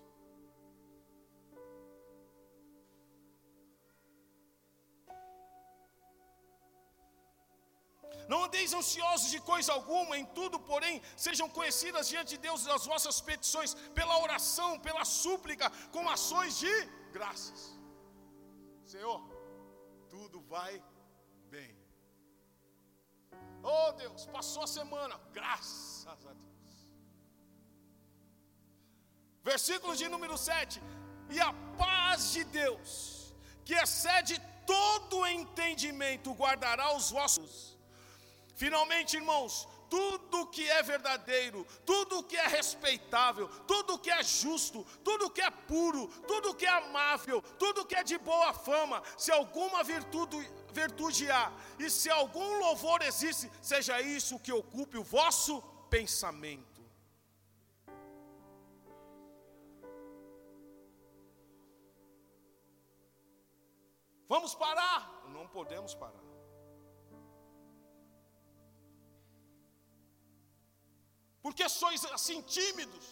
[8.32, 12.86] Não andeis ansiosos de coisa alguma, em tudo, porém, sejam conhecidas diante de Deus as
[12.92, 16.74] vossas petições, pela oração, pela súplica, com ações de
[17.16, 17.62] graças.
[18.92, 19.20] Senhor,
[20.14, 20.72] tudo vai
[21.54, 21.83] bem.
[23.64, 26.36] Oh Deus, passou a semana, graças a Deus.
[29.42, 30.82] Versículo de número 7:
[31.30, 33.34] E a paz de Deus,
[33.64, 37.78] que excede todo entendimento, guardará os vossos.
[38.54, 45.30] Finalmente, irmãos, tudo que é verdadeiro, tudo que é respeitável, tudo que é justo, tudo
[45.30, 49.82] que é puro, tudo que é amável, tudo que é de boa fama, se alguma
[49.82, 50.36] virtude
[50.80, 51.46] virtude há,
[51.78, 55.54] e se algum louvor existe, seja isso que ocupe o vosso
[55.94, 56.82] pensamento.
[64.34, 65.00] Vamos parar?
[65.36, 66.24] Não podemos parar.
[71.44, 73.06] Porque sois assim tímidos?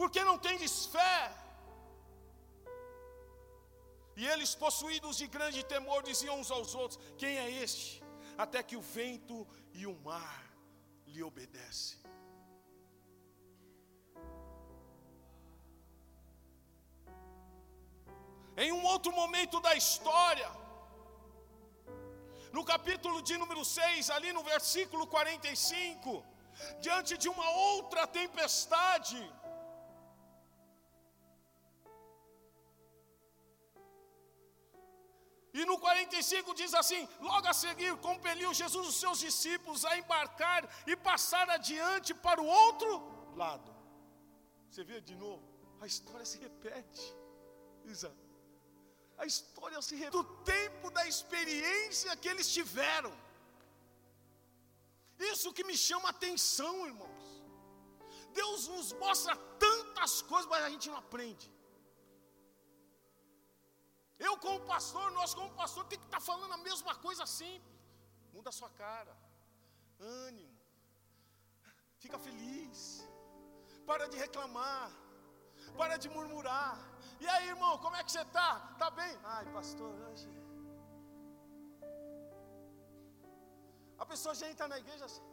[0.00, 1.39] Porque não tendes fé?
[4.16, 8.02] E eles, possuídos de grande temor, diziam uns aos outros: Quem é este?
[8.36, 10.44] Até que o vento e o mar
[11.06, 11.98] lhe obedecem.
[18.56, 20.50] Em um outro momento da história,
[22.52, 26.24] no capítulo de número 6, ali no versículo 45,
[26.80, 29.20] diante de uma outra tempestade,
[35.52, 40.68] E no 45 diz assim: logo a seguir, compeliu Jesus os seus discípulos a embarcar
[40.86, 42.90] e passar adiante para o outro
[43.36, 43.70] lado.
[44.68, 45.42] Você vê de novo,
[45.80, 47.04] a história se repete.
[47.84, 48.12] Isa.
[49.18, 50.24] A história se repete do
[50.54, 53.12] tempo da experiência que eles tiveram.
[55.32, 57.24] Isso que me chama a atenção, irmãos.
[58.32, 61.50] Deus nos mostra tantas coisas, mas a gente não aprende.
[64.26, 67.78] Eu, como pastor, nós, como pastor, tem que estar falando a mesma coisa simples.
[68.34, 69.14] Muda a sua cara,
[70.26, 70.58] ânimo,
[72.02, 72.80] fica feliz,
[73.88, 74.90] para de reclamar,
[75.78, 76.76] para de murmurar.
[77.22, 78.48] E aí, irmão, como é que você está?
[78.72, 79.14] Está bem?
[79.24, 80.28] Ai, pastor, hoje.
[84.02, 85.26] A pessoa já entra na igreja assim,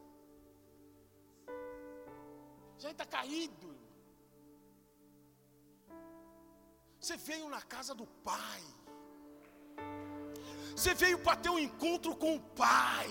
[2.83, 3.69] já está caído.
[6.99, 8.63] Você veio na casa do Pai.
[10.77, 13.09] Você veio para ter um encontro com o Pai.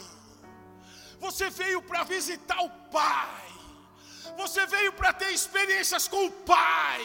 [1.24, 3.48] Você veio para visitar o Pai.
[4.40, 7.02] Você veio para ter experiências com o Pai.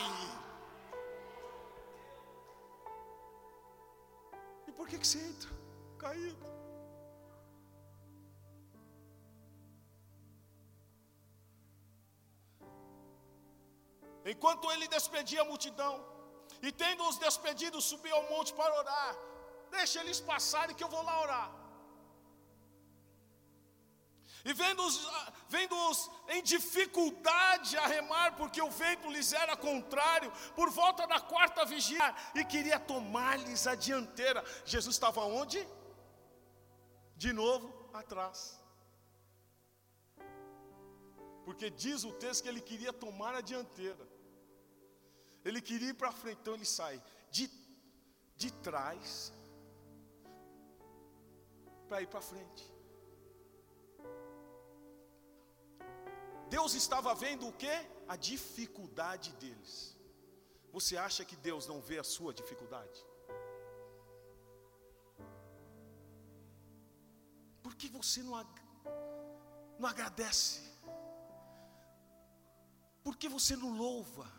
[4.68, 5.50] E por que, que você entra
[5.98, 6.46] caído?
[14.34, 15.94] Enquanto ele despedia a multidão,
[16.62, 19.31] e tendo os despedidos, subiu ao monte para orar.
[19.78, 21.50] Deixa eles passarem que eu vou lá orar.
[24.44, 24.96] E vendo-os
[25.56, 25.76] vendo
[26.30, 32.16] em dificuldade a remar, porque o vento lhes era contrário, por volta da quarta vigília,
[32.34, 34.44] e queria tomar-lhes a dianteira.
[34.66, 35.60] Jesus estava onde?
[37.18, 38.38] De novo, atrás.
[41.44, 44.08] Porque diz o texto que ele queria tomar a dianteira.
[45.44, 47.52] Ele queria ir para frente, então ele sai de,
[48.38, 49.34] de trás
[51.92, 52.64] para ir para frente.
[56.56, 57.76] Deus estava vendo o que?
[58.08, 59.74] A dificuldade deles.
[60.72, 63.00] Você acha que Deus não vê a sua dificuldade?
[67.62, 68.50] Por que você não, ag
[69.78, 70.62] não agradece?
[73.04, 74.32] Por que você não louva?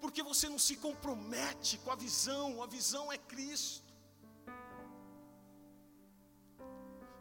[0.00, 2.62] Por que você não se compromete com a visão?
[2.62, 3.87] A visão é Cristo.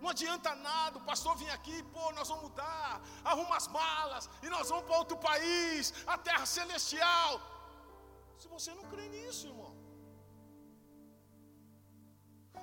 [0.02, 4.50] Não adianta nada, o pastor vir aqui, pô, nós vamos mudar, arruma as malas e
[4.56, 7.42] nós vamos para outro país, a terra celestial.
[8.38, 9.74] Se você não crê nisso, irmão.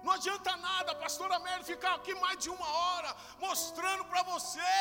[0.05, 4.73] Não adianta nada, a pastora ficar aqui mais de uma hora mostrando para você: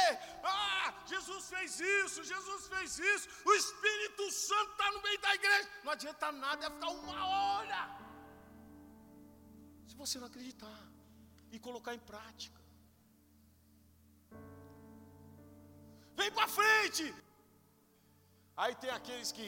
[0.43, 5.69] ah, Jesus fez isso, Jesus fez isso, o Espírito Santo está no meio da igreja.
[5.83, 7.81] Não adianta nada, é ficar uma hora.
[9.87, 10.92] Se você não acreditar
[11.55, 12.61] e colocar em prática.
[16.19, 17.05] Vem para frente.
[18.61, 19.47] Aí tem aqueles que,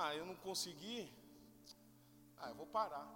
[0.00, 1.00] ah, eu não consegui,
[2.38, 3.08] ah, eu vou parar.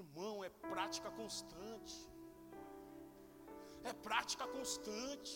[0.00, 1.96] Irmão, é prática constante.
[3.90, 5.34] É prática constante.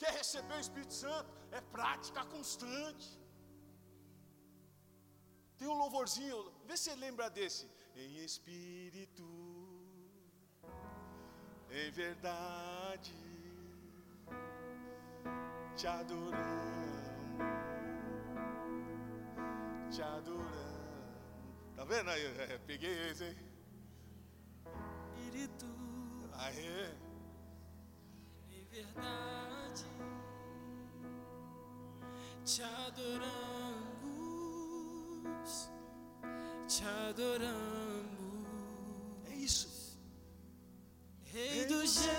[0.00, 1.30] Quer receber o Espírito Santo?
[1.58, 3.08] É prática constante.
[5.62, 7.70] Tem um louvorzinho, vê se você lembra desse.
[7.94, 9.22] Em espírito,
[11.70, 13.14] em verdade,
[15.76, 16.34] te adorando,
[19.88, 20.50] te adorando.
[21.76, 22.24] Tá vendo aí?
[22.40, 23.36] É, peguei esse, hein?
[25.14, 25.66] Espírito,
[26.38, 26.90] Aê.
[28.50, 29.86] em verdade,
[32.44, 33.91] te adoramos,
[36.68, 37.52] te adoramos,
[39.30, 39.68] É isso.
[41.24, 42.12] Rei dos Reis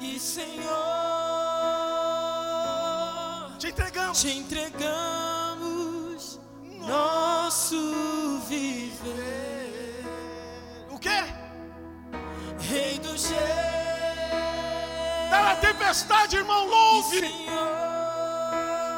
[0.00, 0.72] e Senhor,
[3.58, 4.20] Te entregamos.
[4.20, 5.20] te entregamos
[6.80, 10.04] nosso viver.
[10.90, 11.22] O quê?
[12.58, 13.42] Rei dos Reis
[15.30, 17.20] Tá na tempestade, irmão, louve.
[17.20, 17.81] Senhor,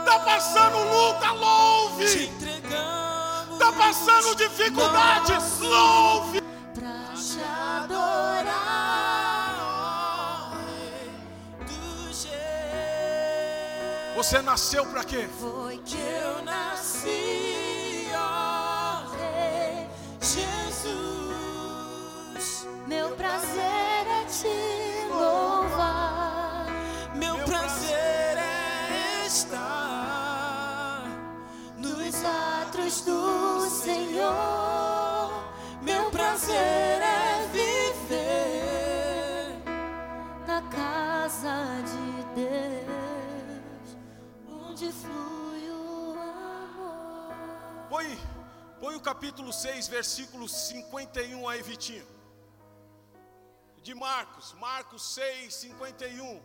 [0.05, 2.25] Tá passando luta, te louve.
[2.27, 6.41] entregamos Tá passando dificuldade, louve.
[6.75, 8.55] Pra te adorar.
[10.67, 11.11] Rei
[11.67, 14.17] dos Reis.
[14.17, 15.29] Você nasceu para quê?
[15.41, 17.34] Foi que eu nasci,
[49.25, 52.07] capítulo 6, versículo 51 aí, Vitinho.
[53.83, 56.43] De Marcos, Marcos 6, 51.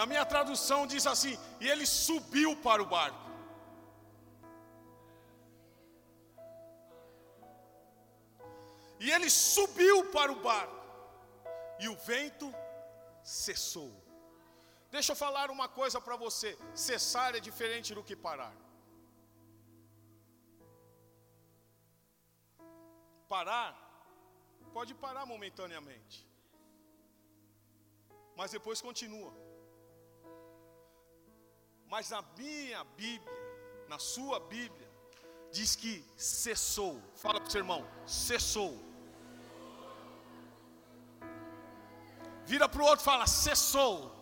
[0.00, 3.24] Na minha tradução diz assim: e ele subiu para o barco.
[9.04, 10.78] E ele subiu para o barco,
[11.82, 12.48] e o vento
[13.22, 13.92] cessou.
[14.94, 16.50] Deixa eu falar uma coisa para você:
[16.86, 18.54] cessar é diferente do que parar.
[23.34, 23.70] Parar,
[24.78, 26.18] pode parar momentaneamente,
[28.40, 29.49] mas depois continua.
[31.90, 33.38] Mas na minha Bíblia,
[33.88, 34.88] na sua Bíblia,
[35.50, 37.02] diz que cessou.
[37.16, 38.78] Fala para o seu irmão, cessou.
[42.44, 44.14] Vira para o outro e fala, cessou.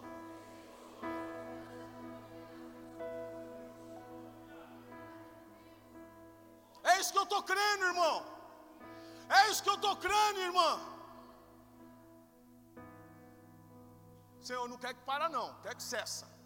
[6.84, 8.16] É isso que eu estou crendo, irmão.
[9.28, 10.80] É isso que eu estou crendo, irmã.
[14.40, 16.37] Senhor, não quero que para não, quero que cessa.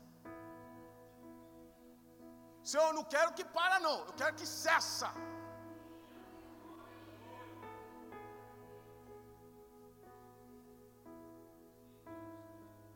[2.70, 5.10] Senhor, eu não quero que para não, eu quero que cessa.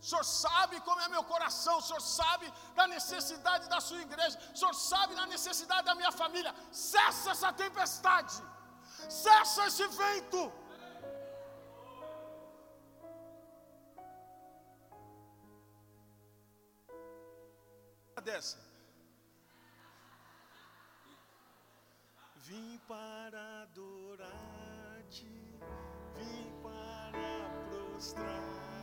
[0.00, 4.38] O senhor sabe como é meu coração, o senhor sabe da necessidade da sua igreja,
[4.54, 6.54] o senhor sabe da necessidade da minha família.
[6.70, 8.36] Cessa essa tempestade,
[9.08, 10.52] cessa esse vento.
[18.22, 18.65] Dessa.
[22.49, 25.26] Vim para adorar-te,
[26.14, 28.76] vim para prostrar-me,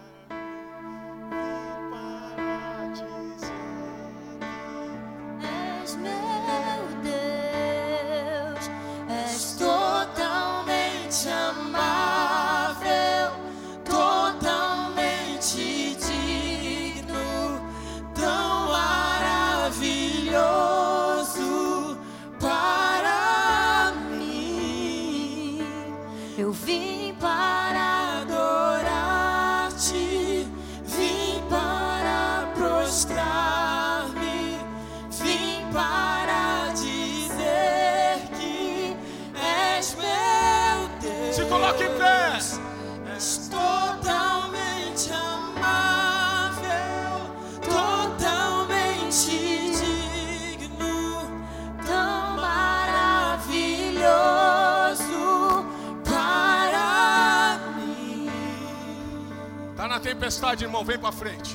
[60.24, 61.54] tempestade, irmão, vem para frente.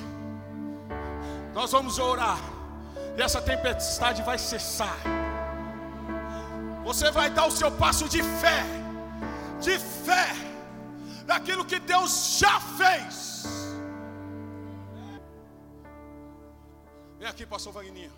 [1.54, 2.38] Nós vamos orar.
[3.16, 4.98] E essa tempestade vai cessar.
[6.88, 8.60] Você vai dar o seu passo de fé.
[9.66, 10.28] De fé.
[11.30, 13.16] Daquilo que Deus já fez.
[17.18, 18.12] Vem aqui, pastor Vagninho.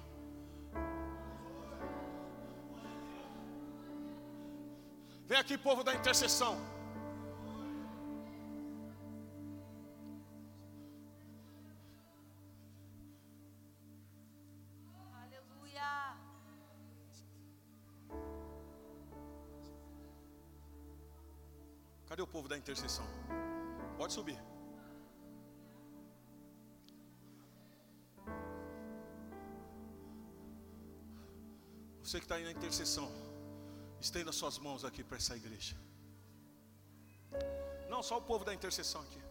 [5.31, 6.55] Vem aqui, povo da intercessão.
[22.35, 23.07] Povo da intercessão?
[23.99, 24.39] Pode subir.
[32.03, 33.09] Você que está aí na intercessão,
[34.01, 35.77] estenda suas mãos aqui para essa igreja.
[37.89, 39.23] Não, só o povo da intercessão aqui.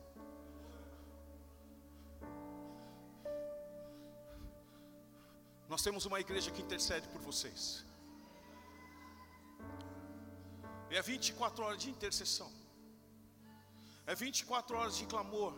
[5.68, 7.86] Nós temos uma igreja que intercede por vocês.
[10.90, 12.50] É 24 horas de intercessão.
[14.12, 15.54] É 24 horas de clamor.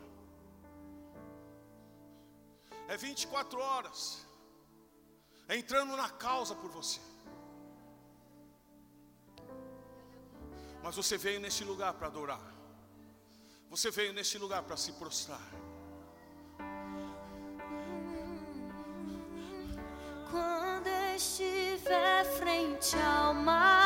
[2.93, 4.25] É 24 horas
[5.57, 6.99] entrando na causa por você.
[10.83, 12.41] Mas você veio nesse lugar para adorar.
[13.69, 15.47] Você veio nesse lugar para se prostrar.
[20.29, 23.80] Quando estiver frente ao mar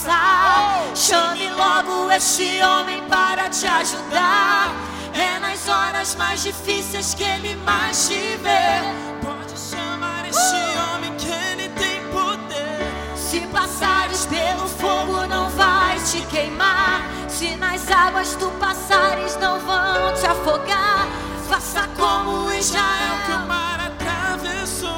[0.00, 4.72] passar, chame logo este homem para te ajudar.
[5.12, 8.80] É nas horas mais difíceis que ele mais te vê.
[9.22, 13.16] Pode chamar este homem que ele tem poder.
[13.16, 17.02] Se passares pelo fogo, não vai te queimar.
[17.28, 21.06] Se nas águas tu passares, não vão te afogar.
[21.48, 23.46] Faça como Que o Israel.
[23.46, 24.90] mar atravessou.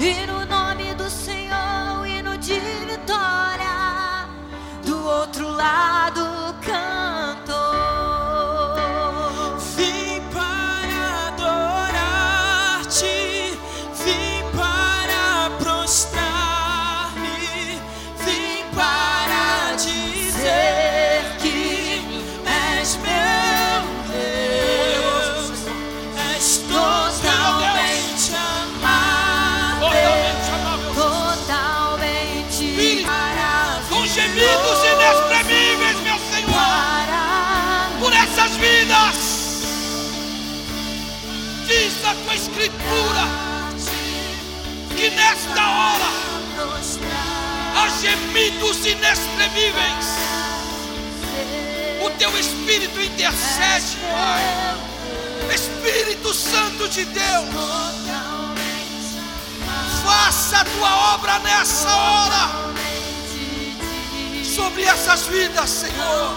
[0.00, 0.41] E no
[48.02, 50.06] gemidos inexprimíveis.
[52.04, 54.72] O teu Espírito intercede, Pai.
[55.54, 57.48] Espírito Santo de Deus,
[60.04, 62.72] faça a tua obra nessa hora
[64.44, 66.36] sobre essas vidas, Senhor.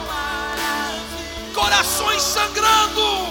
[1.53, 3.27] Corações sangrando,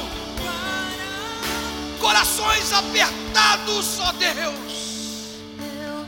[2.01, 4.73] corações apertados, ó Deus,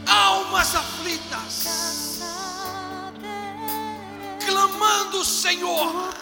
[0.07, 2.06] almas aflitas,
[4.47, 6.15] clamando, Senhor,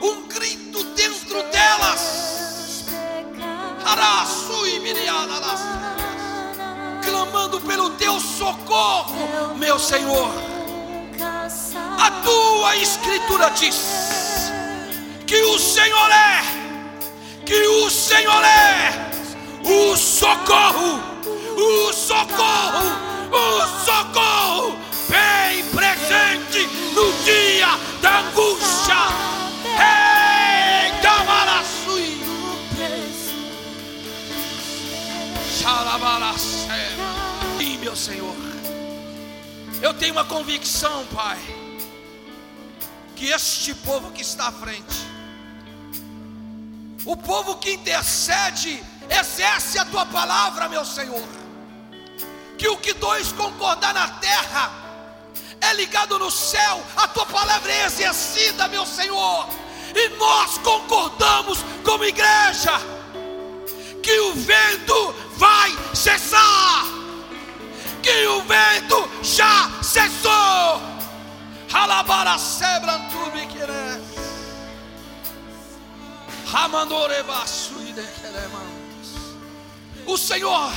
[0.00, 2.86] um grito dentro delas,
[7.04, 10.30] clamando pelo teu socorro, meu Senhor.
[11.98, 14.50] A tua escritura diz
[15.26, 16.42] que o Senhor é,
[17.44, 19.10] que o Senhor é
[19.62, 21.00] o socorro,
[21.56, 22.84] o socorro,
[23.30, 27.68] o socorro bem presente no dia
[28.00, 28.94] da angústia.
[29.78, 30.16] Ei,
[35.66, 36.90] Xalabaracé.
[37.58, 38.36] Sim, meu Senhor.
[39.82, 41.38] Eu tenho uma convicção, Pai,
[43.16, 45.04] que este povo que está à frente,
[47.04, 48.80] o povo que intercede,
[49.10, 51.28] exerce a tua palavra, meu Senhor.
[52.56, 54.85] Que o que dois concordar na terra
[55.60, 59.48] é ligado no céu, a tua palavra é exercida, meu Senhor.
[59.94, 62.72] E nós concordamos como igreja
[64.02, 66.96] que o vento vai cessar
[68.06, 70.80] que o vento já cessou.
[71.72, 74.00] Halabara sebrantubi querer.
[80.06, 80.72] O Senhor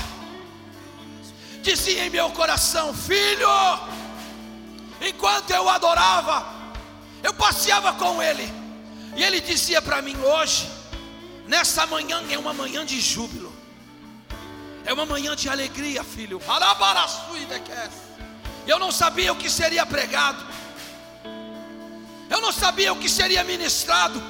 [1.61, 3.47] dizia em meu coração: Filho,
[5.01, 6.45] enquanto eu adorava,
[7.23, 8.51] eu passeava com Ele,
[9.15, 10.69] e Ele dizia para mim: Hoje,
[11.47, 13.49] nessa manhã é uma manhã de júbilo.
[14.85, 16.41] É uma manhã de alegria, filho.
[18.65, 20.43] Eu não sabia o que seria pregado.
[22.29, 24.21] Eu não sabia o que seria ministrado.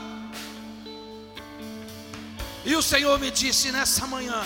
[2.66, 4.42] E o Senhor me disse nessa manhã: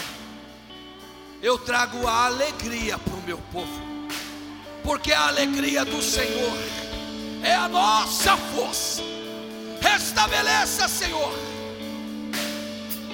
[1.41, 3.81] Eu trago a alegria para o meu povo,
[4.83, 6.57] porque a alegria do Senhor
[7.43, 9.01] é a nossa força.
[9.81, 11.33] Restabeleça, Senhor,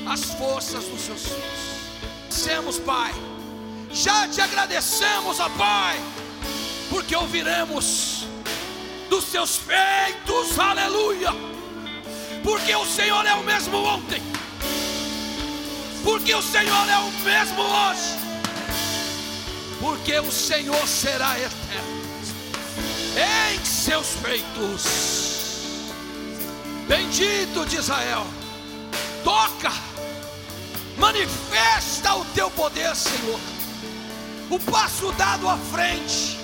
[0.07, 1.69] as forças dos seus filhos
[2.39, 3.13] agradecemos, Pai.
[3.91, 5.99] Já te agradecemos, ó Pai,
[6.89, 8.25] porque ouviremos
[9.09, 11.31] dos seus feitos, aleluia.
[12.43, 14.21] Porque o Senhor é o mesmo ontem,
[16.03, 18.28] porque o Senhor é o mesmo hoje,
[19.79, 21.99] porque o Senhor será eterno
[23.53, 25.09] em seus feitos.
[26.87, 28.25] Bendito de Israel,
[29.23, 29.71] toca
[30.99, 33.39] Manifesta o teu poder, Senhor.
[34.49, 36.37] O passo dado à frente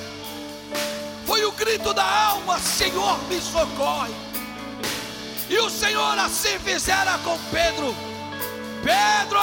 [1.25, 4.13] foi o grito da alma: Senhor, me socorre.
[5.49, 7.93] E o Senhor assim fizera com Pedro:
[8.81, 9.39] Pedro,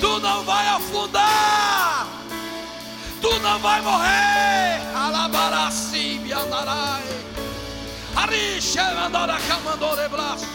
[0.00, 2.06] tu não vai afundar,
[3.20, 4.80] tu não vai morrer.
[4.96, 7.02] Alabaracim, andarai.
[8.16, 10.46] Arixe, mandora, camandore, braço.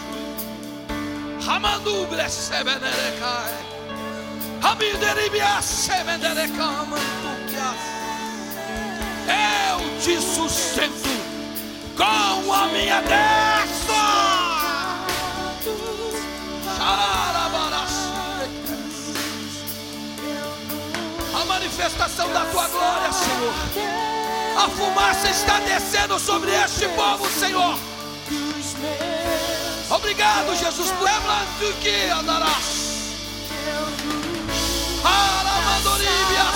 [1.46, 3.54] Hamandubre sebenerekai.
[4.62, 7.76] Habideribia sebenerecamandukias.
[9.28, 11.08] Eu te sustento
[11.96, 13.65] com a minha destra.
[21.86, 23.54] Manifestação da tua glória, Senhor.
[24.56, 27.78] A fumaça está descendo sobre este povo, Senhor.
[29.90, 30.90] Obrigado, Jesus.
[31.00, 32.86] Lembra do que andarás.
[35.84, 36.55] O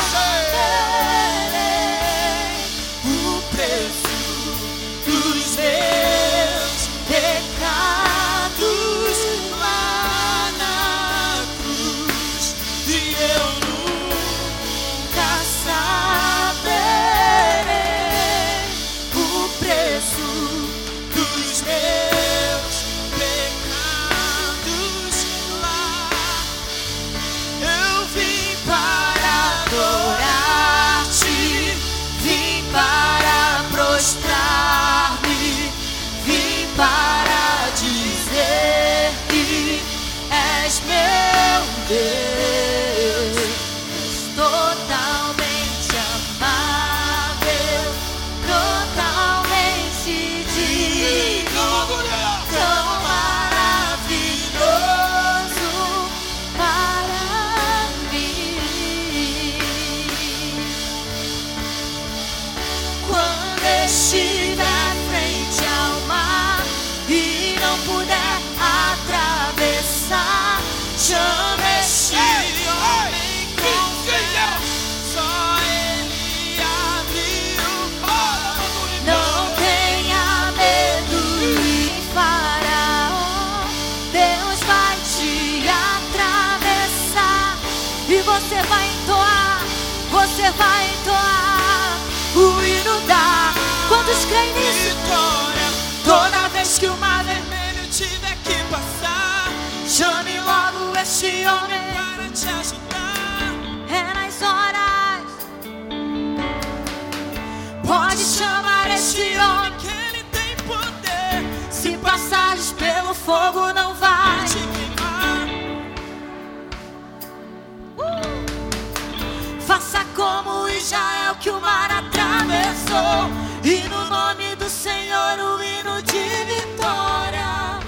[121.41, 123.31] que o mar atravessou.
[123.65, 127.81] E no nome do Senhor o hino de vitória.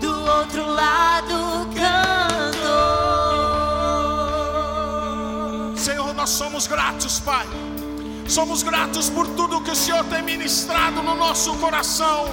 [0.00, 2.56] Do outro lado cantou.
[5.76, 7.46] Senhor, nós somos gratos, Pai.
[8.28, 12.32] Somos gratos por tudo que o Senhor tem ministrado no nosso coração.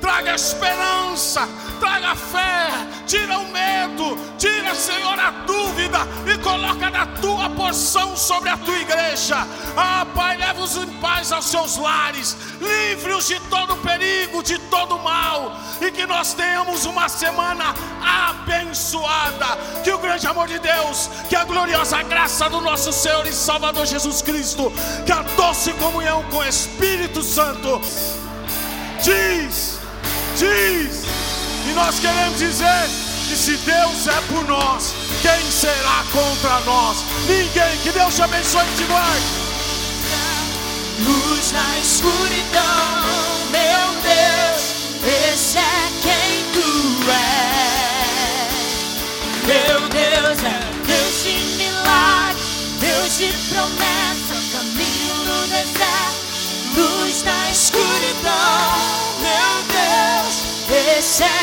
[0.00, 1.48] Traga esperança,
[1.82, 2.68] traga fé,
[3.08, 5.98] tira o medo, tira, Senhor, a dúvida
[6.32, 9.44] e coloca da tua porção sobre a tua igreja.
[9.76, 15.56] Ah, Pai, leva-os em paz aos seus lares, livre-os de todo perigo, de todo mal,
[15.80, 19.58] e que nós tenhamos uma semana abençoada.
[19.82, 23.86] Que o grande amor de Deus, que a gloriosa graça do nosso Senhor e Salvador
[23.86, 24.72] Jesus Cristo,
[25.04, 27.80] que a doce comunhão com o Espírito Santo
[29.02, 29.80] diz,
[30.38, 31.02] diz,
[31.68, 32.88] e nós queremos dizer
[33.28, 37.04] que se Deus é por nós, quem será contra nós?
[37.26, 37.78] Ninguém.
[37.82, 39.42] Que Deus te abençoe guarde.
[41.00, 43.02] Luz na escuridão,
[43.50, 44.62] meu Deus,
[45.32, 47.42] esse é quem tu és.
[49.46, 52.44] Meu Deus é Deus de milagres,
[52.78, 56.22] Deus de promessa, caminho no deserto,
[56.76, 58.68] luz na escuridão,
[59.20, 60.34] meu Deus,
[60.98, 61.41] esse é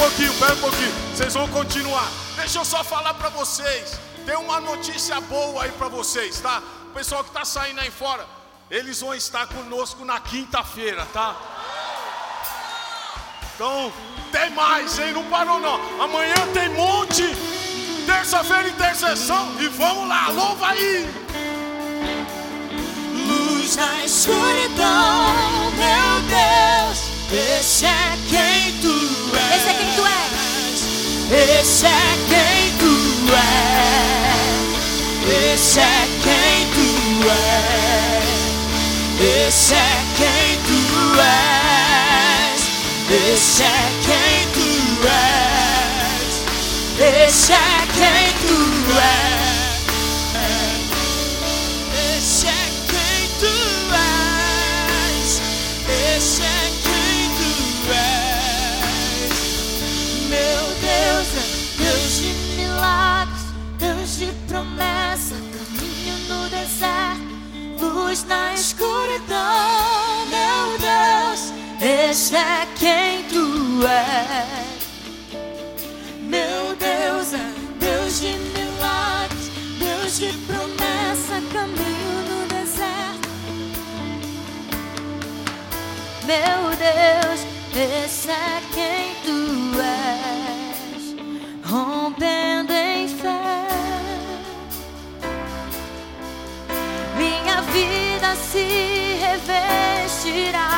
[0.00, 0.92] pouquinho, espera um pouquinho.
[1.14, 2.10] Vocês vão continuar.
[2.36, 4.00] Deixa eu só falar para vocês.
[4.24, 6.62] Tem uma notícia boa aí para vocês, tá?
[6.86, 8.26] O pessoal que tá saindo aí fora,
[8.70, 11.36] eles vão estar conosco na quinta-feira, tá?
[13.54, 13.92] Então,
[14.32, 15.12] tem mais, hein?
[15.12, 16.02] Não parou não.
[16.02, 17.24] Amanhã tem monte.
[18.06, 21.06] Terça-feira intercessão e vamos lá, louva aí.
[23.28, 25.59] Luz na escuridão,
[27.32, 28.90] esse é quem tu
[29.36, 29.54] és.
[29.60, 30.80] Esse é quem tu és.
[31.62, 32.94] Esse é quem tu
[33.32, 34.40] és.
[35.54, 36.88] Esse é quem tu
[37.30, 38.26] és.
[39.46, 39.76] Esse é
[40.16, 40.80] quem tu
[41.20, 42.60] és.
[43.32, 43.66] Esse é
[44.06, 44.68] quem tu
[45.06, 46.32] és.
[47.26, 47.56] Esse é
[47.94, 48.58] quem tu
[48.96, 49.39] és.
[68.10, 70.26] Luz na escuridão.
[70.28, 74.80] Meu Deus, esse é quem tu és.
[76.20, 83.28] Meu Deus é Deus de milagres, Deus de promessa, caminho no deserto.
[86.26, 87.40] Meu Deus,
[88.04, 91.14] esse é quem tu és,
[91.70, 93.68] rompendo em fé.
[97.16, 100.68] Minha vida vida se revestirá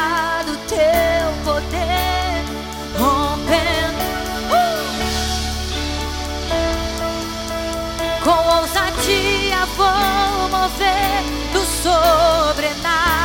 [0.47, 2.45] do teu poder,
[2.97, 4.05] rompendo
[4.49, 4.95] uh,
[8.23, 11.23] com ousadia vou mover
[11.53, 13.22] do sobrenatural.